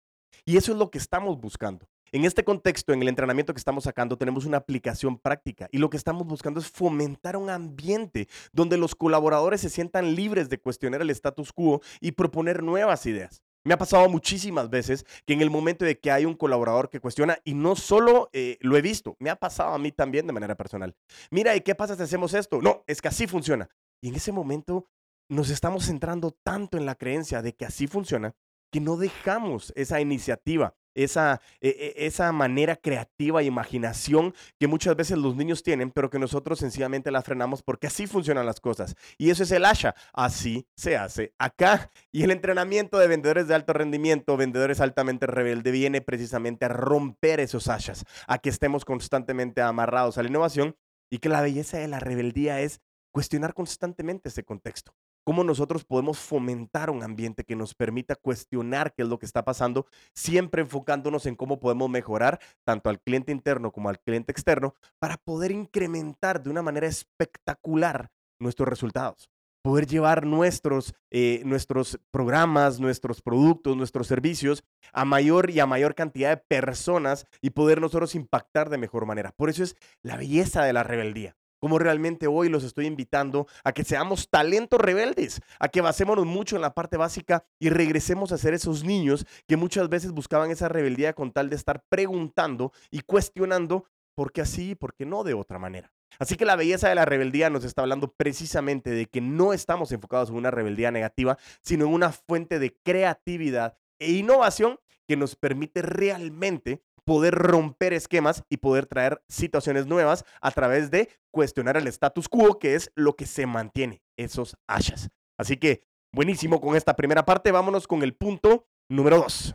Y 0.45 0.57
eso 0.57 0.73
es 0.73 0.79
lo 0.79 0.91
que 0.91 0.99
estamos 0.99 1.41
buscando. 1.41 1.87
En 2.15 2.25
este 2.25 2.45
contexto, 2.45 2.93
en 2.93 3.03
el 3.03 3.09
entrenamiento 3.09 3.53
que 3.53 3.59
estamos 3.59 3.85
sacando, 3.85 4.17
tenemos 4.17 4.45
una 4.45 4.59
aplicación 4.59 5.19
práctica 5.19 5.69
y 5.73 5.79
lo 5.79 5.91
que 5.91 5.97
estamos 5.97 6.25
buscando 6.27 6.61
es 6.61 6.71
fomentar 6.71 7.37
un 7.37 7.51
ambiente 7.51 8.29
donde 8.53 8.77
los 8.77 8.95
colaboradores 8.95 9.61
se 9.61 9.69
sientan 9.69 10.15
libres 10.15 10.49
de 10.49 10.61
cuestionar 10.61 11.03
el 11.03 11.11
status 11.11 11.53
quo 11.53 11.81
y 12.01 12.13
proponer 12.13 12.63
nuevas 12.63 13.05
ideas. 13.07 13.43
Me 13.65 13.75
ha 13.75 13.79
pasado 13.79 14.09
muchísimas 14.09 14.71
veces 14.71 15.05
que 15.27 15.33
en 15.33 15.41
el 15.41 15.51
momento 15.51 15.85
de 15.85 15.99
que 15.99 16.13
hay 16.13 16.25
un 16.25 16.35
colaborador 16.35 16.89
que 16.89 17.01
cuestiona, 17.01 17.39
y 17.43 17.55
no 17.55 17.75
solo 17.75 18.31
eh, 18.33 18.59
lo 18.61 18.77
he 18.77 18.83
visto, 18.83 19.17
me 19.19 19.31
ha 19.31 19.37
pasado 19.37 19.75
a 19.75 19.79
mí 19.79 19.91
también 19.91 20.29
de 20.29 20.35
manera 20.35 20.55
personal. 20.55 20.95
Mira, 21.33 21.57
¿y 21.57 21.63
qué 21.63 21.75
pasa 21.75 21.97
si 21.97 22.03
hacemos 22.03 22.33
esto? 22.35 22.61
No, 22.63 22.85
es 22.87 23.03
que 23.03 23.09
así 23.09 23.27
funciona. 23.27 23.69
Y 24.01 24.11
en 24.11 24.15
ese 24.15 24.31
momento 24.31 24.87
nos 25.29 25.51
estamos 25.51 25.87
centrando 25.87 26.31
tanto 26.31 26.77
en 26.77 26.87
la 26.87 26.95
creencia 26.95 27.43
de 27.43 27.55
que 27.57 27.65
así 27.65 27.87
funciona 27.87 28.37
que 28.75 28.81
no 28.81 28.97
dejamos 28.97 29.73
esa 29.77 30.01
iniciativa 30.01 30.75
esa, 30.97 31.41
e, 31.61 31.69
e, 31.69 32.07
esa 32.07 32.33
manera 32.33 32.75
creativa 32.75 33.41
e 33.41 33.45
imaginación 33.45 34.35
que 34.59 34.67
muchas 34.67 34.97
veces 34.97 35.17
los 35.17 35.37
niños 35.37 35.63
tienen, 35.63 35.93
pero 35.93 36.11
que 36.11 36.19
nosotros 36.19 36.59
sencillamente 36.59 37.13
la 37.13 37.23
frenamos 37.23 37.63
porque 37.63 37.87
así 37.87 38.09
funcionan 38.09 38.47
las 38.47 38.61
cosas. 38.61 38.97
Y 39.17 39.31
eso 39.31 39.45
es 39.45 39.53
el 39.53 39.65
Asha. 39.65 39.95
Así 40.13 40.67
se 40.75 40.97
hace 40.97 41.33
acá. 41.39 41.93
Y 42.11 42.25
el 42.25 42.33
entrenamiento 42.33 42.99
de 42.99 43.07
vendedores 43.07 43.47
de 43.47 43.55
alto 43.55 43.75
rendimiento, 43.75 44.37
vendedores 44.37 44.81
altamente 44.81 45.29
rebelde, 45.29 45.71
viene 45.71 46.01
precisamente 46.01 46.65
a 46.65 46.69
romper 46.69 47.39
esos 47.39 47.69
Ashas, 47.69 48.05
a 48.27 48.39
que 48.39 48.51
estemos 48.51 48.85
constantemente 48.85 49.63
amarrados 49.63 50.19
a 50.19 50.25
la 50.25 50.31
innovación 50.31 50.77
y 51.13 51.19
que 51.19 51.29
la 51.29 51.43
belleza 51.43 51.79
de 51.79 51.87
la 51.87 52.01
rebeldía 52.01 52.61
es 52.61 52.81
cuestionar 53.13 53.55
constantemente 53.55 54.31
ese 54.31 54.43
contexto. 54.43 54.97
Cómo 55.25 55.43
nosotros 55.43 55.85
podemos 55.85 56.19
fomentar 56.19 56.91
un 56.91 57.03
ambiente 57.03 57.45
que 57.45 57.57
nos 57.57 57.75
permita 57.75 58.15
cuestionar 58.15 58.95
qué 58.95 59.03
es 59.03 59.09
lo 59.09 59.19
que 59.19 59.27
está 59.27 59.45
pasando, 59.45 59.87
siempre 60.15 60.63
enfocándonos 60.63 61.27
en 61.27 61.35
cómo 61.35 61.59
podemos 61.59 61.91
mejorar 61.91 62.39
tanto 62.65 62.91
al 62.91 63.01
cliente 63.01 63.33
interno 63.33 63.73
como 63.73 63.89
al 63.89 64.01
cliente 64.01 64.33
externo 64.33 64.75
para 64.99 65.17
poder 65.17 65.51
incrementar 65.51 66.43
de 66.43 66.51
una 66.51 66.63
manera 66.63 66.87
espectacular 66.87 68.11
nuestros 68.39 68.69
resultados 68.69 69.29
poder 69.65 69.87
llevar 69.87 70.27
nuestros, 70.27 70.95
eh, 71.11 71.41
nuestros 71.47 71.99
programas, 72.11 72.81
nuestros 72.81 73.23
productos, 73.23 73.75
nuestros 73.77 74.07
servicios 74.07 74.63
a 74.93 75.07
mayor 75.07 75.51
y 75.51 75.59
a 75.59 75.67
mayor 75.67 75.95
cantidad 75.95 76.29
de 76.29 76.37
personas 76.37 77.27
y 77.41 77.51
poder 77.51 77.81
nosotros 77.81 78.15
impactar 78.15 78.69
de 78.69 78.77
mejor 78.77 79.07
manera. 79.07 79.33
Por 79.33 79.49
eso 79.49 79.63
es 79.63 79.75
la 80.03 80.19
belleza 80.19 80.65
de 80.65 80.75
la 80.75 80.83
rebeldía. 80.83 81.35
Como 81.65 81.79
realmente 81.79 82.27
hoy 82.27 82.51
los 82.51 82.63
estoy 82.63 82.85
invitando 82.85 83.47
a 83.65 83.73
que 83.73 83.85
seamos 83.85 84.29
talentos 84.29 84.79
rebeldes, 84.79 85.41
a 85.59 85.69
que 85.69 85.81
basémonos 85.81 86.27
mucho 86.27 86.57
en 86.57 86.61
la 86.61 86.75
parte 86.75 86.99
básica 86.99 87.47
y 87.59 87.71
regresemos 87.71 88.33
a 88.33 88.37
ser 88.37 88.53
esos 88.53 88.85
niños 88.85 89.25
que 89.47 89.57
muchas 89.57 89.89
veces 89.89 90.13
buscaban 90.13 90.51
esa 90.51 90.69
rebeldía 90.69 91.15
con 91.15 91.33
tal 91.33 91.49
de 91.49 91.57
estar 91.57 91.83
preguntando 91.89 92.71
y 92.91 93.01
cuestionando 93.01 93.87
por 94.15 94.31
qué 94.31 94.43
así 94.43 94.73
y 94.73 94.75
por 94.75 94.93
qué 94.93 95.07
no 95.07 95.25
de 95.25 95.33
otra 95.33 95.59
manera. 95.59 95.91
Así 96.19 96.37
que 96.37 96.45
la 96.45 96.57
belleza 96.57 96.91
de 96.91 96.97
la 96.97 97.07
rebeldía 97.07 97.49
nos 97.49 97.65
está 97.65 97.81
hablando 97.81 98.13
precisamente 98.13 98.91
de 98.91 99.07
que 99.07 99.23
no 99.23 99.55
estamos 99.55 99.91
enfocados 99.91 100.29
en 100.29 100.37
una 100.37 100.51
rebeldía 100.51 100.91
negativa, 100.91 101.39
sino 101.63 101.87
en 101.87 101.95
una 101.95 102.13
fuente 102.13 102.59
de 102.59 102.77
creatividad 102.85 103.79
e 103.99 104.13
innovación 104.13 104.79
que 105.09 105.17
nos 105.17 105.35
permite 105.35 105.81
realmente 105.81 106.83
poder 107.05 107.35
romper 107.35 107.93
esquemas 107.93 108.45
y 108.49 108.59
poder 108.59 108.87
traer 108.87 109.23
situaciones 109.29 109.87
nuevas 109.87 110.25
a 110.41 110.51
través 110.51 110.91
de 110.91 111.09
cuestionar 111.31 111.77
el 111.77 111.87
status 111.87 112.29
quo, 112.29 112.59
que 112.59 112.75
es 112.75 112.91
lo 112.95 113.15
que 113.15 113.27
se 113.27 113.47
mantiene, 113.47 114.03
esos 114.17 114.57
ashas. 114.67 115.11
Así 115.39 115.57
que, 115.57 115.85
buenísimo 116.13 116.61
con 116.61 116.77
esta 116.77 116.95
primera 116.97 117.25
parte, 117.25 117.53
vámonos 117.53 117.87
con 117.87 118.03
el 118.03 118.15
punto 118.15 118.67
número 118.89 119.19
dos. 119.19 119.55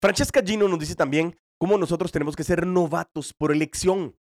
Francesca 0.00 0.42
Gino 0.44 0.68
nos 0.68 0.78
dice 0.78 0.94
también 0.94 1.36
cómo 1.58 1.78
nosotros 1.78 2.12
tenemos 2.12 2.36
que 2.36 2.44
ser 2.44 2.66
novatos 2.66 3.32
por 3.32 3.52
elección. 3.52 4.16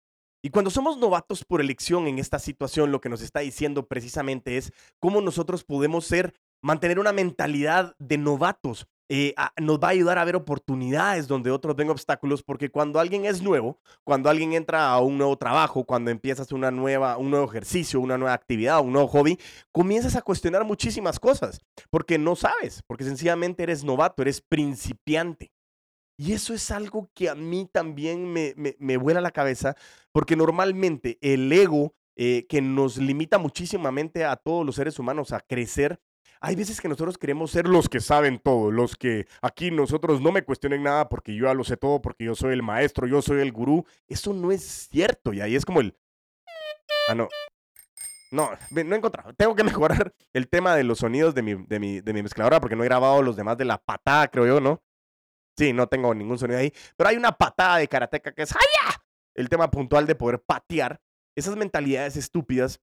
Y 0.42 0.50
cuando 0.50 0.70
somos 0.70 0.96
novatos 0.96 1.44
por 1.44 1.60
elección 1.60 2.06
en 2.06 2.18
esta 2.18 2.38
situación, 2.38 2.92
lo 2.92 3.00
que 3.00 3.10
nos 3.10 3.20
está 3.20 3.40
diciendo 3.40 3.86
precisamente 3.86 4.56
es 4.56 4.72
cómo 4.98 5.20
nosotros 5.20 5.64
podemos 5.64 6.06
ser, 6.06 6.34
mantener 6.62 6.98
una 6.98 7.12
mentalidad 7.12 7.94
de 7.98 8.18
novatos. 8.18 8.86
Eh, 9.12 9.34
nos 9.60 9.80
va 9.80 9.88
a 9.88 9.90
ayudar 9.90 10.18
a 10.18 10.24
ver 10.24 10.36
oportunidades 10.36 11.26
donde 11.26 11.50
otros 11.50 11.74
ven 11.74 11.90
obstáculos, 11.90 12.44
porque 12.44 12.70
cuando 12.70 13.00
alguien 13.00 13.24
es 13.24 13.42
nuevo, 13.42 13.80
cuando 14.04 14.30
alguien 14.30 14.52
entra 14.52 14.88
a 14.88 15.00
un 15.00 15.18
nuevo 15.18 15.36
trabajo, 15.36 15.82
cuando 15.82 16.12
empiezas 16.12 16.52
una 16.52 16.70
nueva, 16.70 17.16
un 17.16 17.28
nuevo 17.28 17.44
ejercicio, 17.46 17.98
una 17.98 18.16
nueva 18.16 18.34
actividad, 18.34 18.80
un 18.80 18.92
nuevo 18.92 19.08
hobby, 19.08 19.36
comienzas 19.72 20.14
a 20.14 20.22
cuestionar 20.22 20.64
muchísimas 20.64 21.18
cosas, 21.18 21.60
porque 21.90 22.18
no 22.18 22.36
sabes, 22.36 22.84
porque 22.86 23.02
sencillamente 23.02 23.64
eres 23.64 23.82
novato, 23.82 24.22
eres 24.22 24.40
principiante. 24.40 25.50
Y 26.16 26.32
eso 26.32 26.54
es 26.54 26.70
algo 26.70 27.10
que 27.12 27.28
a 27.28 27.34
mí 27.34 27.68
también 27.72 28.32
me, 28.32 28.54
me, 28.56 28.96
vuela 28.96 29.20
la 29.20 29.32
cabeza, 29.32 29.74
porque 30.12 30.36
normalmente 30.36 31.18
el 31.20 31.52
ego 31.52 31.96
eh, 32.14 32.46
que 32.48 32.62
nos 32.62 32.96
limita 32.96 33.38
muchísimamente 33.38 34.24
a 34.24 34.36
todos 34.36 34.64
los 34.64 34.76
seres 34.76 35.00
humanos 35.00 35.32
a 35.32 35.40
crecer, 35.40 35.98
hay 36.40 36.56
veces 36.56 36.80
que 36.80 36.88
nosotros 36.88 37.18
queremos 37.18 37.50
ser 37.50 37.68
los 37.68 37.88
que 37.88 38.00
saben 38.00 38.38
todo, 38.38 38.70
los 38.70 38.96
que 38.96 39.26
aquí 39.42 39.70
nosotros 39.70 40.22
no 40.22 40.32
me 40.32 40.42
cuestionen 40.42 40.82
nada 40.82 41.08
porque 41.08 41.34
yo 41.34 41.46
ya 41.46 41.54
lo 41.54 41.64
sé 41.64 41.76
todo, 41.76 42.00
porque 42.00 42.24
yo 42.24 42.34
soy 42.34 42.54
el 42.54 42.62
maestro, 42.62 43.06
yo 43.06 43.20
soy 43.20 43.40
el 43.40 43.52
gurú. 43.52 43.84
Eso 44.08 44.32
no 44.32 44.50
es 44.50 44.88
cierto. 44.90 45.34
Y 45.34 45.42
ahí 45.42 45.54
es 45.54 45.66
como 45.66 45.80
el... 45.80 45.94
Ah, 47.08 47.14
no. 47.14 47.28
No, 48.30 48.50
no 48.70 48.94
he 48.94 48.98
encontrado. 48.98 49.34
Tengo 49.34 49.54
que 49.54 49.64
mejorar 49.64 50.14
el 50.32 50.48
tema 50.48 50.74
de 50.74 50.84
los 50.84 51.00
sonidos 51.00 51.34
de 51.34 51.42
mi, 51.42 51.54
de 51.54 51.78
mi, 51.78 52.00
de 52.00 52.12
mi 52.12 52.22
mezcladora 52.22 52.60
porque 52.60 52.76
no 52.76 52.84
he 52.84 52.88
grabado 52.88 53.20
los 53.22 53.36
demás 53.36 53.58
de 53.58 53.66
la 53.66 53.76
patada, 53.76 54.28
creo 54.28 54.46
yo, 54.46 54.60
¿no? 54.60 54.82
Sí, 55.58 55.74
no 55.74 55.88
tengo 55.88 56.14
ningún 56.14 56.38
sonido 56.38 56.58
ahí. 56.58 56.72
Pero 56.96 57.10
hay 57.10 57.16
una 57.16 57.32
patada 57.32 57.76
de 57.76 57.88
karateca 57.88 58.32
que 58.32 58.42
es 58.42 58.52
¡Haya! 58.52 59.02
El 59.34 59.50
tema 59.50 59.70
puntual 59.70 60.06
de 60.06 60.14
poder 60.14 60.40
patear 60.40 61.00
esas 61.34 61.56
mentalidades 61.56 62.16
estúpidas. 62.16 62.80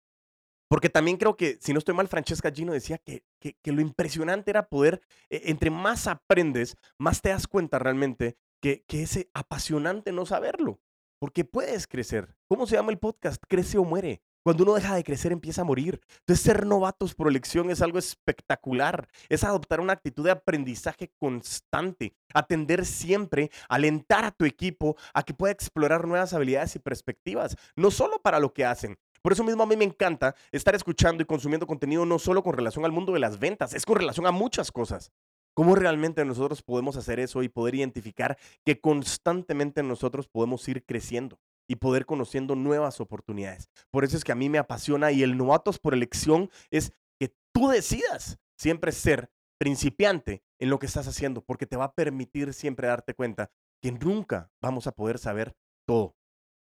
Porque 0.68 0.90
también 0.90 1.18
creo 1.18 1.36
que, 1.38 1.58
si 1.62 1.74
no 1.74 1.80
estoy 1.80 1.94
mal, 1.94 2.08
Francesca 2.08 2.52
Gino 2.52 2.74
decía 2.74 2.98
que, 2.98 3.24
que, 3.40 3.72
lo 3.72 3.82
impresionante 3.82 4.52
era 4.52 4.68
poder, 4.68 5.02
e, 5.30 5.44
entre 5.46 5.70
más 5.70 6.08
aprendes, 6.08 6.76
más 6.98 7.22
te 7.22 7.30
das 7.30 7.48
cuenta 7.48 7.80
realmente 7.80 8.36
que, 8.62 8.84
que 8.88 9.04
es 9.04 9.28
apasionante 9.34 10.12
no 10.12 10.26
saberlo. 10.26 10.80
Porque 11.20 11.46
puedes 11.46 11.88
crecer. 11.88 12.36
¿Cómo 12.48 12.68
se 12.68 12.76
llama 12.76 12.92
el 12.92 13.00
podcast? 13.00 13.42
Crece 13.48 13.78
o 13.78 13.84
muere. 13.84 14.22
Cuando 14.46 14.62
uno 14.62 14.76
deja 14.76 14.94
de 14.94 15.04
crecer 15.04 15.32
empieza 15.32 15.62
a 15.62 15.66
morir. 15.66 16.00
Entonces 16.20 16.46
ser 16.46 16.68
novatos 16.68 17.16
por 17.16 17.28
elección 17.28 17.72
es 17.72 17.82
algo 17.82 17.98
espectacular. 17.98 19.08
Es 19.28 19.44
adoptar 19.44 19.80
una 19.80 19.94
actitud 19.94 20.24
de 20.24 20.30
aprendizaje 20.30 21.12
constante, 21.18 22.14
atender 22.32 22.86
siempre, 22.86 23.50
alentar 23.70 24.24
a 24.24 24.30
tu 24.32 24.46
equipo 24.46 24.98
a 25.16 25.24
que 25.24 25.34
pueda 25.34 25.52
explorar 25.52 26.08
nuevas 26.08 26.34
habilidades 26.34 26.76
y 26.76 26.80
perspectivas, 26.80 27.56
no 27.76 27.90
solo 27.90 28.22
para 28.22 28.40
lo 28.40 28.54
que 28.54 28.66
hacen. 28.66 29.00
Por 29.26 29.34
eso 29.34 29.44
mismo 29.44 29.64
a 29.64 29.66
mí 29.66 29.76
me 29.76 29.86
encanta 29.86 30.36
estar 30.52 30.76
escuchando 30.76 31.24
y 31.24 31.26
consumiendo 31.26 31.66
contenido 31.66 32.06
no 32.06 32.20
solo 32.20 32.44
con 32.44 32.54
relación 32.54 32.86
al 32.86 32.92
mundo 32.92 33.12
de 33.12 33.18
las 33.18 33.40
ventas, 33.40 33.74
es 33.74 33.84
con 33.84 33.96
relación 33.96 34.28
a 34.28 34.32
muchas 34.32 34.72
cosas. 34.72 35.12
¿Cómo 35.56 35.74
realmente 35.74 36.24
nosotros 36.24 36.62
podemos 36.62 36.96
hacer 36.96 37.20
eso 37.20 37.42
y 37.42 37.50
poder 37.50 37.74
identificar 37.74 38.38
que 38.64 38.80
constantemente 38.80 39.82
nosotros 39.82 40.28
podemos 40.28 40.68
ir 40.68 40.86
creciendo? 40.86 41.40
y 41.68 41.78
poder 41.78 42.06
conociendo 42.06 42.54
nuevas 42.54 43.02
oportunidades. 43.02 43.72
Por 43.90 44.04
eso 44.04 44.16
es 44.16 44.24
que 44.24 44.32
a 44.32 44.36
mí 44.36 44.50
me 44.50 44.60
apasiona 44.60 45.12
y 45.12 45.24
el 45.24 45.36
novatos 45.36 45.80
por 45.80 45.96
elección 45.96 46.52
es 46.70 46.94
que 47.20 47.34
tú 47.52 47.70
decidas 47.70 48.38
siempre 48.56 48.92
ser 48.92 49.32
principiante 49.58 50.44
en 50.60 50.70
lo 50.70 50.78
que 50.78 50.86
estás 50.86 51.08
haciendo, 51.08 51.42
porque 51.42 51.66
te 51.66 51.78
va 51.78 51.86
a 51.86 51.94
permitir 51.94 52.54
siempre 52.54 52.88
darte 52.88 53.16
cuenta 53.16 53.50
que 53.82 53.92
nunca 53.92 54.52
vamos 54.62 54.86
a 54.86 54.92
poder 54.92 55.18
saber 55.18 55.56
todo. 55.88 56.16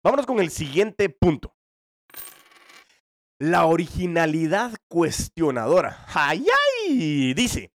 Vámonos 0.03 0.25
con 0.25 0.39
el 0.39 0.49
siguiente 0.49 1.09
punto. 1.09 1.56
La 3.39 3.67
originalidad 3.67 4.73
cuestionadora. 4.87 6.03
¡Ay, 6.11 6.47
ay! 6.87 7.35
Dice, 7.35 7.71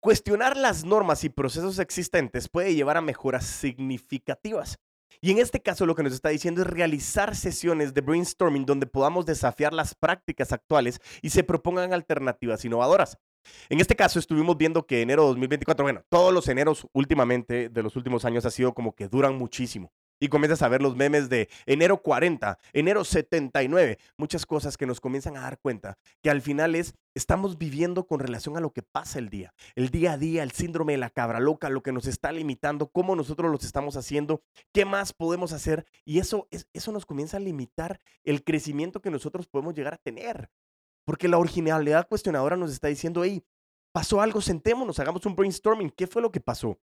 cuestionar 0.00 0.56
las 0.56 0.84
normas 0.84 1.22
y 1.22 1.28
procesos 1.28 1.78
existentes 1.78 2.48
puede 2.48 2.74
llevar 2.74 2.96
a 2.96 3.00
mejoras 3.00 3.46
significativas. 3.46 4.76
Y 5.20 5.30
en 5.30 5.38
este 5.38 5.62
caso 5.62 5.86
lo 5.86 5.94
que 5.94 6.02
nos 6.02 6.14
está 6.14 6.30
diciendo 6.30 6.62
es 6.62 6.66
realizar 6.66 7.36
sesiones 7.36 7.94
de 7.94 8.00
brainstorming 8.00 8.66
donde 8.66 8.88
podamos 8.88 9.24
desafiar 9.24 9.72
las 9.72 9.94
prácticas 9.94 10.50
actuales 10.50 11.00
y 11.22 11.30
se 11.30 11.44
propongan 11.44 11.92
alternativas 11.92 12.64
innovadoras. 12.64 13.16
En 13.68 13.78
este 13.78 13.94
caso 13.94 14.18
estuvimos 14.18 14.56
viendo 14.56 14.84
que 14.84 15.00
enero 15.00 15.26
2024, 15.26 15.84
bueno, 15.84 16.02
todos 16.08 16.34
los 16.34 16.48
eneros 16.48 16.88
últimamente 16.92 17.68
de 17.68 17.82
los 17.84 17.94
últimos 17.94 18.24
años 18.24 18.46
ha 18.46 18.50
sido 18.50 18.74
como 18.74 18.96
que 18.96 19.06
duran 19.06 19.36
muchísimo 19.38 19.92
y 20.20 20.28
comienzas 20.28 20.62
a 20.62 20.68
ver 20.68 20.82
los 20.82 20.96
memes 20.96 21.28
de 21.28 21.48
enero 21.66 22.02
40, 22.02 22.58
enero 22.72 23.04
79, 23.04 23.98
muchas 24.16 24.46
cosas 24.46 24.76
que 24.76 24.86
nos 24.86 25.00
comienzan 25.00 25.36
a 25.36 25.42
dar 25.42 25.58
cuenta 25.58 25.98
que 26.22 26.30
al 26.30 26.42
final 26.42 26.74
es, 26.74 26.94
estamos 27.14 27.58
viviendo 27.58 28.06
con 28.06 28.20
relación 28.20 28.56
a 28.56 28.60
lo 28.60 28.72
que 28.72 28.82
pasa 28.82 29.18
el 29.18 29.28
día, 29.28 29.52
el 29.74 29.90
día 29.90 30.12
a 30.12 30.18
día, 30.18 30.42
el 30.42 30.52
síndrome 30.52 30.92
de 30.92 30.98
la 30.98 31.10
cabra 31.10 31.40
loca, 31.40 31.68
lo 31.68 31.82
que 31.82 31.92
nos 31.92 32.06
está 32.06 32.32
limitando, 32.32 32.88
cómo 32.88 33.16
nosotros 33.16 33.50
los 33.50 33.64
estamos 33.64 33.96
haciendo, 33.96 34.42
qué 34.72 34.84
más 34.84 35.12
podemos 35.12 35.52
hacer 35.52 35.84
y 36.04 36.18
eso, 36.18 36.48
eso 36.72 36.92
nos 36.92 37.06
comienza 37.06 37.36
a 37.36 37.40
limitar 37.40 38.00
el 38.22 38.44
crecimiento 38.44 39.00
que 39.00 39.10
nosotros 39.10 39.46
podemos 39.46 39.74
llegar 39.74 39.94
a 39.94 39.98
tener. 39.98 40.50
Porque 41.04 41.28
la 41.28 41.38
originalidad 41.38 42.08
cuestionadora 42.08 42.56
nos 42.56 42.72
está 42.72 42.88
diciendo, 42.88 43.24
hey, 43.24 43.44
pasó 43.92 44.20
algo, 44.20 44.40
sentémonos, 44.40 44.98
hagamos 44.98 45.26
un 45.26 45.36
brainstorming, 45.36 45.90
¿qué 45.90 46.06
fue 46.06 46.22
lo 46.22 46.32
que 46.32 46.40
pasó? 46.40 46.78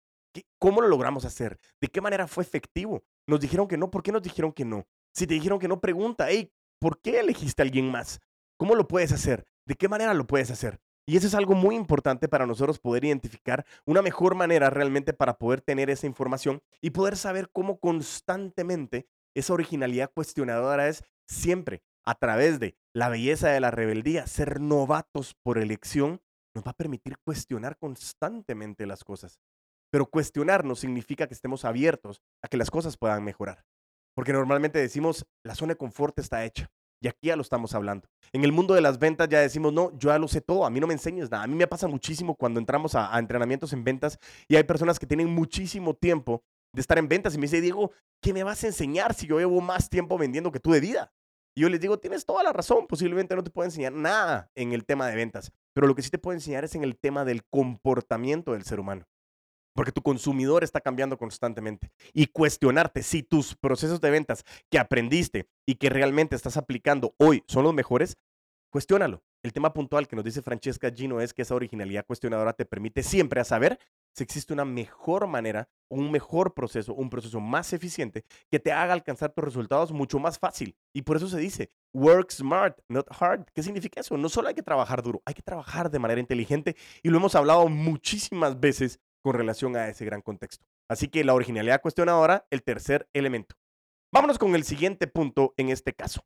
¿Cómo 0.58 0.80
lo 0.80 0.88
logramos 0.88 1.24
hacer? 1.24 1.58
¿De 1.80 1.88
qué 1.88 2.00
manera 2.00 2.26
fue 2.26 2.44
efectivo? 2.44 3.02
Nos 3.28 3.40
dijeron 3.40 3.68
que 3.68 3.76
no, 3.76 3.90
¿por 3.90 4.02
qué 4.02 4.10
nos 4.10 4.22
dijeron 4.22 4.52
que 4.52 4.64
no? 4.64 4.88
Si 5.14 5.26
te 5.26 5.34
dijeron 5.34 5.58
que 5.58 5.68
no, 5.68 5.80
pregunta, 5.80 6.28
hey, 6.30 6.50
¿por 6.80 6.98
qué 7.00 7.20
elegiste 7.20 7.60
a 7.60 7.64
alguien 7.64 7.90
más? 7.90 8.20
¿Cómo 8.56 8.74
lo 8.74 8.88
puedes 8.88 9.12
hacer? 9.12 9.46
¿De 9.66 9.74
qué 9.74 9.86
manera 9.86 10.14
lo 10.14 10.26
puedes 10.26 10.50
hacer? 10.50 10.80
Y 11.06 11.16
eso 11.16 11.26
es 11.26 11.34
algo 11.34 11.54
muy 11.54 11.76
importante 11.76 12.26
para 12.26 12.46
nosotros 12.46 12.78
poder 12.78 13.04
identificar 13.04 13.66
una 13.84 14.00
mejor 14.00 14.34
manera 14.34 14.70
realmente 14.70 15.12
para 15.12 15.36
poder 15.36 15.60
tener 15.60 15.90
esa 15.90 16.06
información 16.06 16.62
y 16.80 16.90
poder 16.90 17.18
saber 17.18 17.50
cómo 17.52 17.78
constantemente 17.78 19.06
esa 19.34 19.52
originalidad 19.52 20.10
cuestionadora 20.10 20.88
es 20.88 21.04
siempre 21.26 21.82
a 22.06 22.14
través 22.14 22.58
de 22.60 22.78
la 22.94 23.10
belleza 23.10 23.50
de 23.50 23.60
la 23.60 23.70
rebeldía, 23.70 24.26
ser 24.26 24.58
novatos 24.58 25.34
por 25.42 25.58
elección, 25.58 26.22
nos 26.54 26.66
va 26.66 26.70
a 26.70 26.76
permitir 26.76 27.18
cuestionar 27.18 27.76
constantemente 27.76 28.86
las 28.86 29.04
cosas. 29.04 29.38
Pero 29.90 30.06
cuestionar 30.06 30.64
no 30.64 30.76
significa 30.76 31.26
que 31.26 31.34
estemos 31.34 31.64
abiertos 31.64 32.20
a 32.42 32.48
que 32.48 32.56
las 32.56 32.70
cosas 32.70 32.96
puedan 32.96 33.24
mejorar. 33.24 33.64
Porque 34.14 34.32
normalmente 34.32 34.78
decimos, 34.78 35.26
la 35.44 35.54
zona 35.54 35.74
de 35.74 35.78
confort 35.78 36.18
está 36.18 36.44
hecha. 36.44 36.70
Y 37.00 37.06
aquí 37.06 37.28
ya 37.28 37.36
lo 37.36 37.42
estamos 37.42 37.74
hablando. 37.74 38.08
En 38.32 38.42
el 38.44 38.52
mundo 38.52 38.74
de 38.74 38.80
las 38.80 38.98
ventas 38.98 39.28
ya 39.28 39.40
decimos, 39.40 39.72
no, 39.72 39.96
yo 39.98 40.10
ya 40.10 40.18
lo 40.18 40.26
sé 40.26 40.40
todo, 40.40 40.66
a 40.66 40.70
mí 40.70 40.80
no 40.80 40.86
me 40.86 40.94
enseñes 40.94 41.30
nada. 41.30 41.44
A 41.44 41.46
mí 41.46 41.54
me 41.54 41.66
pasa 41.66 41.86
muchísimo 41.86 42.34
cuando 42.34 42.58
entramos 42.58 42.94
a, 42.94 43.16
entrenamientos 43.18 43.72
en 43.72 43.84
ventas 43.84 44.18
y 44.48 44.56
hay 44.56 44.64
personas 44.64 44.98
que 44.98 45.06
tienen 45.06 45.28
muchísimo 45.28 45.94
tiempo 45.94 46.42
de 46.74 46.80
estar 46.80 46.98
en 46.98 47.08
ventas 47.08 47.34
y 47.34 47.38
me 47.38 47.42
dice, 47.42 47.60
Diego, 47.60 47.92
¿qué 48.20 48.32
me 48.32 48.42
vas 48.42 48.64
a 48.64 48.66
enseñar 48.66 49.14
si 49.14 49.26
yo 49.26 49.38
llevo 49.38 49.60
más 49.60 49.88
tiempo 49.88 50.18
vendiendo 50.18 50.50
que 50.50 50.60
tú 50.60 50.72
de 50.72 50.80
vida? 50.80 51.12
Y 51.56 51.62
yo 51.62 51.68
les 51.68 51.80
digo, 51.80 51.98
tienes 51.98 52.26
toda 52.26 52.42
la 52.42 52.52
razón, 52.52 52.86
posiblemente 52.86 53.34
no 53.34 53.42
te 53.42 53.50
puedo 53.50 53.66
enseñar 53.66 53.92
nada 53.92 54.50
en 54.54 54.72
el 54.72 54.84
tema 54.84 55.08
de 55.08 55.16
ventas, 55.16 55.52
pero 55.72 55.86
lo 55.86 55.94
que 55.94 56.02
sí 56.02 56.10
te 56.10 56.18
puedo 56.18 56.34
enseñar 56.34 56.64
es 56.64 56.74
en 56.74 56.82
el 56.82 56.96
tema 56.98 57.24
del 57.24 57.44
comportamiento 57.44 58.52
del 58.52 58.64
ser 58.64 58.80
humano. 58.80 59.06
Porque 59.74 59.92
tu 59.92 60.02
consumidor 60.02 60.64
está 60.64 60.80
cambiando 60.80 61.16
constantemente. 61.18 61.90
Y 62.12 62.26
cuestionarte 62.26 63.02
si 63.02 63.22
tus 63.22 63.54
procesos 63.54 64.00
de 64.00 64.10
ventas 64.10 64.44
que 64.70 64.78
aprendiste 64.78 65.48
y 65.66 65.76
que 65.76 65.90
realmente 65.90 66.36
estás 66.36 66.56
aplicando 66.56 67.14
hoy 67.18 67.44
son 67.46 67.64
los 67.64 67.74
mejores, 67.74 68.16
cuestiónalo. 68.70 69.22
El 69.44 69.52
tema 69.52 69.72
puntual 69.72 70.08
que 70.08 70.16
nos 70.16 70.24
dice 70.24 70.42
Francesca 70.42 70.90
Gino 70.90 71.20
es 71.20 71.32
que 71.32 71.42
esa 71.42 71.54
originalidad 71.54 72.04
cuestionadora 72.04 72.54
te 72.54 72.64
permite 72.64 73.04
siempre 73.04 73.40
a 73.40 73.44
saber 73.44 73.78
si 74.12 74.24
existe 74.24 74.52
una 74.52 74.64
mejor 74.64 75.28
manera, 75.28 75.68
un 75.88 76.10
mejor 76.10 76.54
proceso, 76.54 76.92
un 76.92 77.08
proceso 77.08 77.38
más 77.38 77.72
eficiente 77.72 78.24
que 78.50 78.58
te 78.58 78.72
haga 78.72 78.92
alcanzar 78.92 79.30
tus 79.30 79.44
resultados 79.44 79.92
mucho 79.92 80.18
más 80.18 80.40
fácil. 80.40 80.76
Y 80.92 81.02
por 81.02 81.16
eso 81.16 81.28
se 81.28 81.38
dice, 81.38 81.70
work 81.94 82.32
smart, 82.32 82.80
not 82.88 83.06
hard. 83.10 83.44
¿Qué 83.54 83.62
significa 83.62 84.00
eso? 84.00 84.16
No 84.16 84.28
solo 84.28 84.48
hay 84.48 84.54
que 84.54 84.62
trabajar 84.64 85.02
duro, 85.04 85.22
hay 85.24 85.34
que 85.34 85.42
trabajar 85.42 85.88
de 85.88 86.00
manera 86.00 86.20
inteligente 86.20 86.74
y 87.04 87.08
lo 87.08 87.18
hemos 87.18 87.36
hablado 87.36 87.68
muchísimas 87.68 88.58
veces 88.58 88.98
con 89.28 89.36
relación 89.36 89.76
a 89.76 89.88
ese 89.88 90.06
gran 90.06 90.22
contexto. 90.22 90.64
Así 90.88 91.08
que 91.08 91.22
la 91.22 91.34
originalidad 91.34 91.82
cuestionadora, 91.82 92.46
el 92.50 92.62
tercer 92.62 93.10
elemento. 93.12 93.56
Vámonos 94.10 94.38
con 94.38 94.54
el 94.54 94.64
siguiente 94.64 95.06
punto 95.06 95.52
en 95.58 95.68
este 95.68 95.92
caso. 95.92 96.22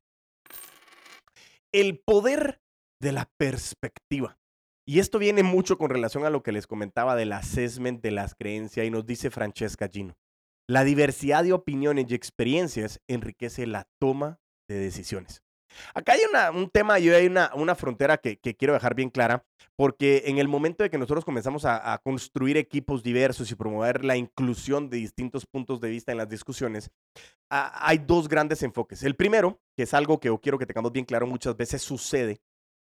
El 1.72 1.98
poder 1.98 2.62
de 3.00 3.10
la 3.10 3.28
perspectiva. 3.36 4.38
Y 4.86 5.00
esto 5.00 5.18
viene 5.18 5.42
mucho 5.42 5.78
con 5.78 5.90
relación 5.90 6.24
a 6.24 6.30
lo 6.30 6.44
que 6.44 6.52
les 6.52 6.68
comentaba 6.68 7.16
del 7.16 7.32
assessment 7.32 8.00
de 8.04 8.12
las 8.12 8.36
creencias 8.36 8.86
y 8.86 8.90
nos 8.92 9.04
dice 9.04 9.32
Francesca 9.32 9.88
Gino. 9.88 10.14
La 10.68 10.84
diversidad 10.84 11.42
de 11.42 11.54
opiniones 11.54 12.06
y 12.08 12.14
experiencias 12.14 13.00
enriquece 13.08 13.66
la 13.66 13.88
toma 14.00 14.38
de 14.68 14.76
decisiones. 14.76 15.42
Acá 15.94 16.12
hay 16.12 16.20
un 16.54 16.70
tema 16.70 16.98
y 16.98 17.08
hay 17.08 17.26
una, 17.26 17.50
una 17.54 17.74
frontera 17.74 18.18
que, 18.18 18.38
quiero 18.38 18.74
dejar 18.74 18.94
bien 18.94 19.10
clara, 19.10 19.44
porque 19.76 20.24
en 20.26 20.38
el 20.38 20.48
momento 20.48 20.82
de 20.82 20.90
que 20.90 20.98
nosotros 20.98 21.24
comenzamos 21.24 21.64
a, 21.64 22.00
construir 22.04 22.56
equipos 22.56 23.02
diversos 23.02 23.50
y 23.50 23.54
promover 23.54 24.04
la 24.04 24.16
inclusión 24.16 24.90
de 24.90 24.98
distintos 24.98 25.46
puntos 25.46 25.80
de 25.80 25.90
vista 25.90 26.12
en 26.12 26.18
las 26.18 26.28
discusiones, 26.28 26.90
hay 27.48 27.98
dos 27.98 28.28
grandes 28.28 28.62
enfoques. 28.62 29.02
El 29.02 29.16
primero, 29.16 29.60
que 29.76 29.84
es 29.84 29.94
algo 29.94 30.20
que 30.20 30.28
yo 30.28 30.38
quiero 30.38 30.58
que 30.58 30.66
tengamos 30.66 30.92
bien 30.92 31.04
claro, 31.04 31.26
muchas 31.26 31.56
veces 31.56 31.82
sucede, 31.82 32.40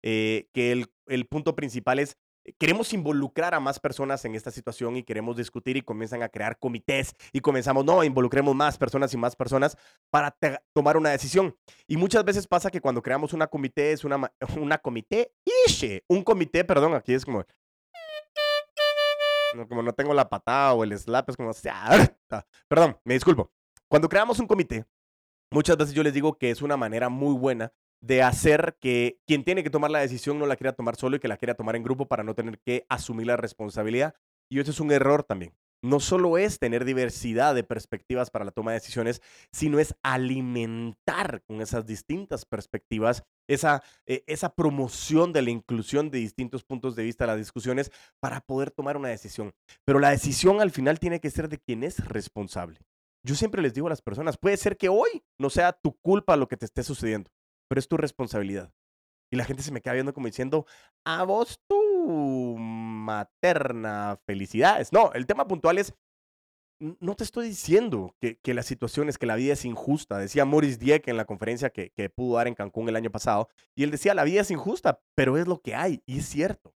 eh, 0.03 0.47
que 0.53 0.71
el, 0.71 0.87
el 1.07 1.25
punto 1.25 1.55
principal 1.55 1.99
es 1.99 2.17
queremos 2.57 2.93
involucrar 2.93 3.53
a 3.53 3.59
más 3.59 3.79
personas 3.79 4.23
en 4.25 4.35
esta 4.35 4.51
situación 4.51 4.95
y 4.95 5.03
queremos 5.03 5.37
discutir 5.37 5.77
y 5.77 5.81
comienzan 5.81 6.23
a 6.23 6.29
crear 6.29 6.57
comités 6.59 7.15
y 7.33 7.39
comenzamos, 7.39 7.85
no, 7.85 8.03
involucremos 8.03 8.55
más 8.55 8.77
personas 8.77 9.13
y 9.13 9.17
más 9.17 9.35
personas 9.35 9.77
para 10.09 10.35
tomar 10.73 10.97
una 10.97 11.09
decisión. 11.09 11.55
Y 11.87 11.97
muchas 11.97 12.23
veces 12.23 12.47
pasa 12.47 12.69
que 12.69 12.81
cuando 12.81 13.01
creamos 13.01 13.33
una 13.33 13.47
comité, 13.47 13.91
es 13.91 14.03
una, 14.03 14.31
una 14.59 14.77
comité, 14.77 15.33
un 16.07 16.23
comité, 16.23 16.63
perdón, 16.63 16.93
aquí 16.93 17.13
es 17.13 17.25
como, 17.25 17.43
como 19.67 19.81
no 19.81 19.93
tengo 19.93 20.13
la 20.13 20.29
patada 20.29 20.73
o 20.73 20.83
el 20.83 20.97
slap, 20.97 21.29
es 21.29 21.37
como, 21.37 21.51
perdón, 22.67 22.99
me 23.03 23.13
disculpo. 23.15 23.51
Cuando 23.87 24.09
creamos 24.09 24.39
un 24.39 24.47
comité, 24.47 24.85
muchas 25.51 25.77
veces 25.77 25.93
yo 25.93 26.03
les 26.03 26.13
digo 26.13 26.37
que 26.37 26.51
es 26.51 26.61
una 26.61 26.77
manera 26.77 27.09
muy 27.09 27.35
buena 27.35 27.71
de 28.05 28.21
hacer 28.21 28.77
que 28.79 29.19
quien 29.25 29.43
tiene 29.43 29.63
que 29.63 29.69
tomar 29.69 29.89
la 29.89 29.99
decisión 29.99 30.37
no 30.37 30.45
la 30.45 30.55
quiera 30.55 30.73
tomar 30.73 30.95
solo 30.95 31.15
y 31.15 31.19
que 31.19 31.27
la 31.27 31.37
quiera 31.37 31.55
tomar 31.55 31.75
en 31.75 31.83
grupo 31.83 32.07
para 32.07 32.23
no 32.23 32.35
tener 32.35 32.59
que 32.59 32.85
asumir 32.87 33.27
la 33.27 33.37
responsabilidad. 33.37 34.13
Y 34.49 34.59
eso 34.59 34.71
es 34.71 34.79
un 34.79 34.91
error 34.91 35.23
también. 35.23 35.53
No 35.81 35.99
solo 35.99 36.37
es 36.37 36.57
tener 36.59 36.85
diversidad 36.85 37.53
de 37.53 37.63
perspectivas 37.63 38.31
para 38.31 38.45
la 38.45 38.51
toma 38.51 38.71
de 38.71 38.79
decisiones, 38.79 39.21
sino 39.51 39.79
es 39.79 39.95
alimentar 40.03 41.43
con 41.43 41.61
esas 41.61 41.85
distintas 41.85 42.45
perspectivas 42.45 43.23
esa, 43.47 43.83
eh, 44.05 44.23
esa 44.27 44.53
promoción 44.53 45.33
de 45.33 45.41
la 45.41 45.51
inclusión 45.51 46.09
de 46.09 46.19
distintos 46.19 46.63
puntos 46.63 46.95
de 46.95 47.03
vista 47.03 47.23
a 47.23 47.27
las 47.27 47.37
discusiones 47.37 47.91
para 48.19 48.41
poder 48.41 48.71
tomar 48.71 48.97
una 48.97 49.09
decisión. 49.09 49.53
Pero 49.83 49.99
la 49.99 50.11
decisión 50.11 50.61
al 50.61 50.71
final 50.71 50.99
tiene 50.99 51.19
que 51.19 51.29
ser 51.29 51.49
de 51.49 51.59
quien 51.59 51.83
es 51.83 52.03
responsable. 52.07 52.79
Yo 53.23 53.33
siempre 53.33 53.61
les 53.61 53.73
digo 53.73 53.87
a 53.87 53.89
las 53.89 54.03
personas, 54.03 54.37
puede 54.37 54.57
ser 54.57 54.77
que 54.77 54.89
hoy 54.89 55.23
no 55.39 55.49
sea 55.49 55.73
tu 55.73 55.97
culpa 56.01 56.35
lo 56.35 56.47
que 56.47 56.57
te 56.57 56.65
esté 56.65 56.83
sucediendo, 56.83 57.31
pero 57.67 57.79
es 57.79 57.87
tu 57.87 57.97
responsabilidad. 57.97 58.73
Y 59.31 59.37
la 59.37 59.45
gente 59.45 59.63
se 59.63 59.71
me 59.71 59.81
queda 59.81 59.93
viendo 59.93 60.13
como 60.13 60.27
diciendo, 60.27 60.65
a 61.03 61.23
vos 61.23 61.59
tu 61.67 62.55
materna 62.57 64.19
felicidades. 64.25 64.93
No, 64.93 65.11
el 65.13 65.25
tema 65.25 65.47
puntual 65.47 65.77
es, 65.77 65.93
no 66.79 67.15
te 67.15 67.23
estoy 67.23 67.47
diciendo 67.47 68.15
que, 68.19 68.37
que 68.37 68.53
la 68.53 68.63
situación 68.63 69.09
es 69.09 69.17
que 69.17 69.25
la 69.25 69.35
vida 69.35 69.53
es 69.53 69.65
injusta. 69.65 70.17
Decía 70.17 70.45
Maurice 70.45 70.77
Dieck 70.77 71.07
en 71.07 71.17
la 71.17 71.25
conferencia 71.25 71.69
que, 71.69 71.91
que 71.91 72.09
pudo 72.09 72.37
dar 72.37 72.47
en 72.47 72.55
Cancún 72.55 72.87
el 72.89 72.95
año 72.95 73.11
pasado, 73.11 73.49
y 73.75 73.83
él 73.83 73.91
decía, 73.91 74.13
la 74.13 74.23
vida 74.23 74.41
es 74.41 74.51
injusta, 74.51 75.01
pero 75.15 75.37
es 75.37 75.47
lo 75.47 75.61
que 75.61 75.75
hay, 75.75 76.03
y 76.05 76.19
es 76.19 76.25
cierto. 76.27 76.75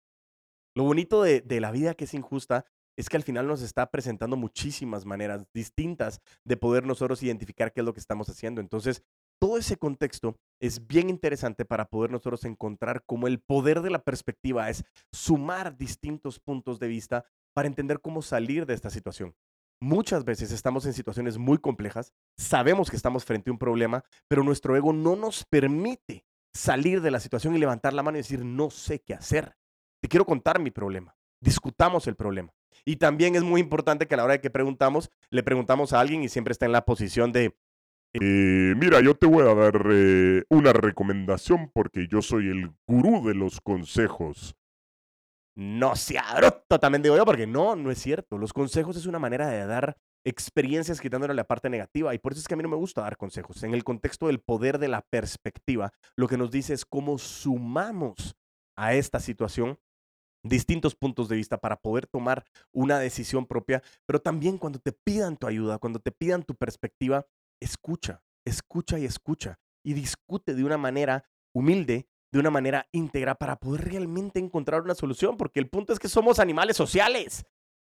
Lo 0.75 0.83
bonito 0.83 1.23
de, 1.23 1.41
de 1.41 1.59
la 1.59 1.71
vida 1.71 1.93
que 1.93 2.05
es 2.05 2.13
injusta 2.13 2.65
es 2.97 3.07
que 3.07 3.17
al 3.17 3.23
final 3.23 3.47
nos 3.47 3.61
está 3.61 3.89
presentando 3.89 4.35
muchísimas 4.35 5.05
maneras 5.05 5.45
distintas 5.53 6.21
de 6.43 6.57
poder 6.57 6.85
nosotros 6.85 7.23
identificar 7.23 7.71
qué 7.71 7.79
es 7.79 7.85
lo 7.85 7.93
que 7.93 8.01
estamos 8.01 8.27
haciendo. 8.29 8.59
Entonces, 8.59 9.03
todo 9.39 9.57
ese 9.57 9.77
contexto 9.77 10.37
es 10.61 10.85
bien 10.85 11.09
interesante 11.09 11.65
para 11.65 11.85
poder 11.85 12.11
nosotros 12.11 12.43
encontrar 12.45 13.03
cómo 13.05 13.27
el 13.27 13.39
poder 13.39 13.81
de 13.81 13.89
la 13.89 14.03
perspectiva 14.03 14.69
es 14.69 14.83
sumar 15.11 15.77
distintos 15.77 16.39
puntos 16.39 16.79
de 16.79 16.87
vista 16.87 17.25
para 17.53 17.67
entender 17.67 18.01
cómo 18.01 18.21
salir 18.21 18.65
de 18.65 18.73
esta 18.73 18.89
situación. 18.89 19.33
Muchas 19.81 20.25
veces 20.25 20.51
estamos 20.51 20.85
en 20.85 20.93
situaciones 20.93 21.37
muy 21.37 21.57
complejas, 21.57 22.11
sabemos 22.37 22.89
que 22.89 22.97
estamos 22.97 23.23
frente 23.23 23.49
a 23.49 23.53
un 23.53 23.59
problema, 23.59 24.03
pero 24.27 24.43
nuestro 24.43 24.75
ego 24.75 24.91
no 24.91 25.15
nos 25.15 25.45
permite 25.45 26.25
salir 26.53 27.01
de 27.01 27.11
la 27.11 27.21
situación 27.21 27.55
y 27.55 27.59
levantar 27.59 27.93
la 27.93 28.03
mano 28.03 28.17
y 28.17 28.21
decir, 28.21 28.43
no 28.43 28.69
sé 28.69 28.99
qué 28.99 29.13
hacer. 29.13 29.55
Te 30.01 30.09
quiero 30.09 30.25
contar 30.25 30.59
mi 30.59 30.71
problema. 30.71 31.15
Discutamos 31.41 32.07
el 32.07 32.15
problema. 32.15 32.51
Y 32.83 32.97
también 32.97 33.35
es 33.35 33.43
muy 33.43 33.61
importante 33.61 34.07
que 34.07 34.15
a 34.15 34.17
la 34.17 34.25
hora 34.25 34.33
de 34.33 34.41
que 34.41 34.49
preguntamos, 34.49 35.11
le 35.29 35.43
preguntamos 35.43 35.93
a 35.93 36.01
alguien 36.01 36.23
y 36.23 36.29
siempre 36.29 36.51
está 36.51 36.65
en 36.65 36.73
la 36.73 36.85
posición 36.85 37.31
de, 37.31 37.55
eh, 38.13 38.73
mira, 38.77 39.01
yo 39.01 39.15
te 39.15 39.27
voy 39.27 39.47
a 39.47 39.53
dar 39.53 39.81
eh, 39.91 40.43
una 40.49 40.73
recomendación 40.73 41.71
porque 41.73 42.07
yo 42.09 42.21
soy 42.21 42.49
el 42.49 42.71
gurú 42.87 43.27
de 43.27 43.35
los 43.35 43.61
consejos. 43.61 44.55
No 45.55 45.95
sea 45.95 46.35
bruto, 46.37 46.79
también 46.79 47.01
digo 47.01 47.17
yo, 47.17 47.25
porque 47.25 47.45
no, 47.45 47.75
no 47.75 47.91
es 47.91 47.99
cierto. 47.99 48.37
Los 48.37 48.53
consejos 48.53 48.95
es 48.95 49.05
una 49.05 49.19
manera 49.19 49.49
de 49.49 49.65
dar 49.65 49.97
experiencias 50.23 51.01
quitándole 51.01 51.33
la 51.33 51.43
parte 51.43 51.69
negativa. 51.69 52.13
Y 52.13 52.17
por 52.17 52.31
eso 52.31 52.39
es 52.39 52.47
que 52.47 52.53
a 52.53 52.57
mí 52.57 52.63
no 52.63 52.69
me 52.69 52.75
gusta 52.75 53.01
dar 53.01 53.17
consejos. 53.17 53.63
En 53.63 53.73
el 53.73 53.83
contexto 53.83 54.27
del 54.27 54.39
poder 54.39 54.79
de 54.79 54.87
la 54.87 55.01
perspectiva, 55.01 55.91
lo 56.15 56.27
que 56.27 56.37
nos 56.37 56.49
dice 56.49 56.73
es 56.73 56.85
cómo 56.85 57.17
sumamos 57.17 58.35
a 58.77 58.93
esta 58.93 59.19
situación 59.19 59.77
distintos 60.43 60.95
puntos 60.95 61.27
de 61.27 61.35
vista 61.35 61.57
para 61.57 61.75
poder 61.75 62.07
tomar 62.07 62.45
una 62.71 62.97
decisión 62.99 63.45
propia, 63.45 63.83
pero 64.05 64.21
también 64.21 64.57
cuando 64.57 64.79
te 64.79 64.93
pidan 64.93 65.35
tu 65.35 65.47
ayuda, 65.47 65.79
cuando 65.79 65.99
te 65.99 66.11
pidan 66.11 66.43
tu 66.43 66.55
perspectiva, 66.55 67.25
escucha, 67.59 68.23
escucha 68.45 68.99
y 68.99 69.05
escucha 69.05 69.59
y 69.83 69.93
discute 69.93 70.53
de 70.53 70.63
una 70.63 70.77
manera 70.77 71.23
humilde, 71.53 72.07
de 72.31 72.39
una 72.39 72.51
manera 72.51 72.87
íntegra 72.91 73.35
para 73.35 73.55
poder 73.57 73.85
realmente 73.85 74.39
encontrar 74.39 74.81
una 74.81 74.95
solución, 74.95 75.37
porque 75.37 75.59
el 75.59 75.69
punto 75.69 75.93
es 75.93 75.99
que 75.99 76.09
somos 76.09 76.39
animales 76.39 76.77
sociales. 76.77 77.45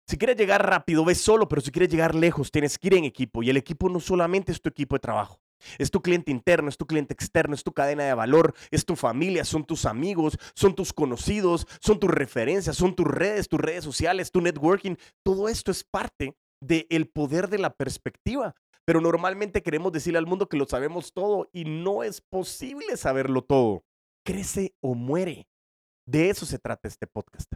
Si 0.08 0.18
quieres 0.18 0.38
llegar 0.38 0.68
rápido, 0.68 1.06
ves 1.06 1.22
solo, 1.22 1.48
pero 1.48 1.62
si 1.62 1.72
quieres 1.72 1.90
llegar 1.90 2.16
lejos, 2.16 2.50
tienes 2.50 2.80
que 2.80 2.88
ir 2.88 2.94
en 2.96 3.04
equipo 3.04 3.44
y 3.44 3.50
el 3.50 3.58
equipo 3.58 3.90
no 3.90 4.00
solamente 4.00 4.52
es 4.52 4.62
tu 4.62 4.70
equipo 4.70 4.96
de 4.96 5.02
trabajo. 5.02 5.40
Es 5.78 5.92
tu 5.92 6.02
cliente 6.02 6.32
interno, 6.32 6.70
es 6.70 6.78
tu 6.78 6.88
cliente 6.88 7.14
externo, 7.14 7.54
es 7.54 7.64
tu 7.64 7.74
cadena 7.74 8.06
de 8.06 8.14
valor, 8.14 8.56
es 8.72 8.86
tu 8.86 8.96
familia, 8.96 9.44
son 9.46 9.66
tus 9.66 9.86
amigos, 9.86 10.38
son 10.56 10.74
tus 10.74 10.94
conocidos, 10.94 11.68
son 11.80 12.00
tus 12.00 12.10
referencias, 12.10 12.76
son 12.76 12.96
tus 12.96 13.06
redes, 13.06 13.50
tus 13.50 13.60
redes 13.60 13.84
sociales, 13.84 14.32
tu 14.32 14.42
networking. 14.42 14.96
Todo 15.24 15.50
esto 15.50 15.70
es 15.70 15.84
parte 15.84 16.36
del 16.62 17.08
poder 17.08 17.50
de 17.50 17.60
la 17.60 17.70
perspectiva. 17.72 18.56
Pero 18.90 19.02
normalmente 19.02 19.62
queremos 19.62 19.92
decirle 19.92 20.18
al 20.18 20.26
mundo 20.26 20.50
que 20.50 20.58
lo 20.58 20.66
sabemos 20.66 21.14
todo 21.14 21.48
y 21.54 21.64
no 21.64 22.02
es 22.02 22.22
posible 22.22 22.98
saberlo 22.98 23.44
todo. 23.44 23.84
Crece 24.26 24.74
o 24.82 24.96
muere. 24.96 25.48
De 26.08 26.32
eso 26.32 26.44
se 26.48 26.58
trata 26.58 26.88
este 26.88 27.06
podcast. 27.06 27.54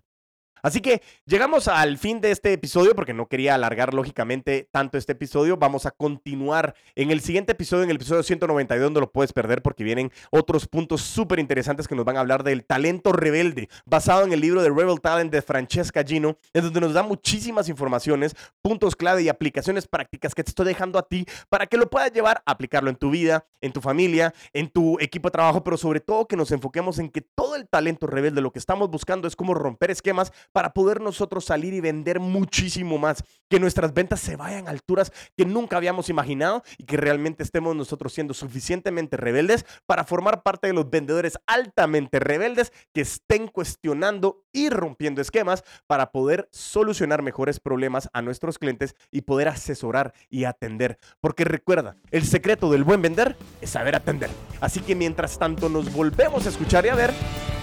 Así 0.64 0.80
que 0.80 1.02
llegamos 1.26 1.68
al 1.68 1.98
fin 1.98 2.22
de 2.22 2.32
este 2.32 2.54
episodio 2.54 2.96
porque 2.96 3.14
no 3.14 3.28
quería 3.28 3.54
alargar 3.54 3.94
lógicamente 3.94 4.70
tanto 4.72 4.98
este 4.98 5.12
episodio. 5.12 5.58
Vamos 5.58 5.86
a 5.86 5.92
continuar 5.92 6.74
en 6.96 7.12
el 7.12 7.20
siguiente 7.20 7.52
episodio, 7.52 7.84
en 7.84 7.90
el 7.90 7.98
episodio 7.98 8.24
192, 8.24 8.82
donde 8.82 9.02
lo 9.02 9.12
puedes 9.12 9.34
perder 9.34 9.62
porque 9.62 9.84
vienen 9.84 10.10
otros 10.32 10.66
puntos 10.70 11.02
súper 11.02 11.40
interesantes 11.40 11.86
que 11.86 11.96
nos 11.96 12.06
van 12.06 12.16
a 12.16 12.22
hablar 12.22 12.46
del 12.46 12.64
talento 12.64 13.12
rebelde, 13.12 13.68
basado 13.86 14.24
en 14.24 14.32
el 14.32 14.40
libro 14.40 14.62
de 14.62 14.70
Rebel 14.70 15.02
Talent 15.02 15.34
de 15.34 15.42
Francesca 15.42 16.02
Gino, 16.02 16.38
en 16.54 16.64
donde 16.64 16.80
nos 16.80 16.94
da 16.94 17.04
muchísimas 17.04 17.68
informaciones, 17.68 18.34
puntos 18.62 18.96
clave 18.96 19.22
y 19.24 19.28
aplicaciones 19.28 19.86
prácticas 19.86 20.34
que 20.34 20.46
te 20.46 20.52
estoy 20.52 20.68
dejando 20.68 20.98
a 20.98 21.10
ti 21.10 21.26
para 21.50 21.68
que 21.68 21.76
lo 21.76 21.90
puedas 21.90 22.14
llevar 22.14 22.42
a 22.46 22.52
aplicarlo 22.52 22.90
en 22.90 22.96
tu 22.96 23.10
vida, 23.10 23.46
en 23.60 23.74
tu 23.74 23.82
familia, 23.82 24.34
en 24.54 24.70
tu 24.70 24.98
equipo 25.02 25.28
de 25.28 25.34
trabajo, 25.34 25.62
pero 25.62 25.76
sobre 25.76 26.00
todo 26.00 26.26
que 26.26 26.38
nos 26.38 26.52
enfoquemos 26.52 27.00
en 27.00 27.10
que 27.10 27.20
todo 27.20 27.58
el 27.58 27.68
talento 27.68 28.08
rebelde, 28.08 28.40
lo 28.40 28.54
que 28.54 28.60
estamos 28.60 28.90
buscando 28.90 29.28
es 29.28 29.36
cómo 29.36 29.54
romper 29.54 29.92
esquemas 29.92 30.32
para 30.54 30.74
poder 30.74 31.02
nosotros 31.02 31.44
salir 31.46 31.74
y 31.74 31.82
vender 31.82 32.20
muchísimo 32.20 32.98
más, 32.98 33.24
que 33.50 33.60
nuestras 33.60 33.94
ventas 33.94 34.20
se 34.20 34.36
vayan 34.36 34.68
a 34.68 34.72
alturas 34.72 35.12
que 35.36 35.46
nunca 35.46 35.78
habíamos 35.78 36.10
imaginado 36.10 36.64
y 36.78 36.86
que 36.86 36.98
realmente 36.98 37.44
estemos 37.44 37.76
nosotros 37.76 38.14
siendo 38.14 38.34
suficientemente 38.34 39.18
rebeldes 39.18 39.66
para 39.86 40.06
formar 40.06 40.44
parte 40.44 40.68
de 40.68 40.74
los 40.74 40.90
vendedores 40.90 41.38
altamente 41.46 42.20
rebeldes 42.20 42.72
que 42.94 43.02
estén 43.02 43.48
cuestionando 43.48 44.46
y 44.54 44.70
rompiendo 44.70 45.22
esquemas 45.22 45.64
para 45.88 46.12
poder 46.12 46.48
solucionar 46.52 47.22
mejores 47.22 47.60
problemas 47.60 48.10
a 48.14 48.22
nuestros 48.22 48.58
clientes 48.58 48.96
y 49.12 49.22
poder 49.22 49.48
asesorar 49.48 50.14
y 50.30 50.46
atender. 50.46 50.98
Porque 51.20 51.44
recuerda, 51.44 51.98
el 52.12 52.26
secreto 52.26 52.72
del 52.72 52.84
buen 52.84 53.02
vender 53.02 53.36
es 53.62 53.72
saber 53.72 53.96
atender. 53.96 54.30
Así 54.62 54.82
que 54.82 54.96
mientras 54.96 55.38
tanto 55.38 55.70
nos 55.70 55.92
volvemos 55.94 56.46
a 56.46 56.50
escuchar 56.50 56.86
y 56.86 56.90
a 56.90 56.96
ver, 56.96 57.12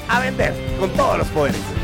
a 0.08 0.20
vender 0.20 0.54
con 0.78 0.90
todos 0.90 1.18
los 1.18 1.28
poderes. 1.28 1.79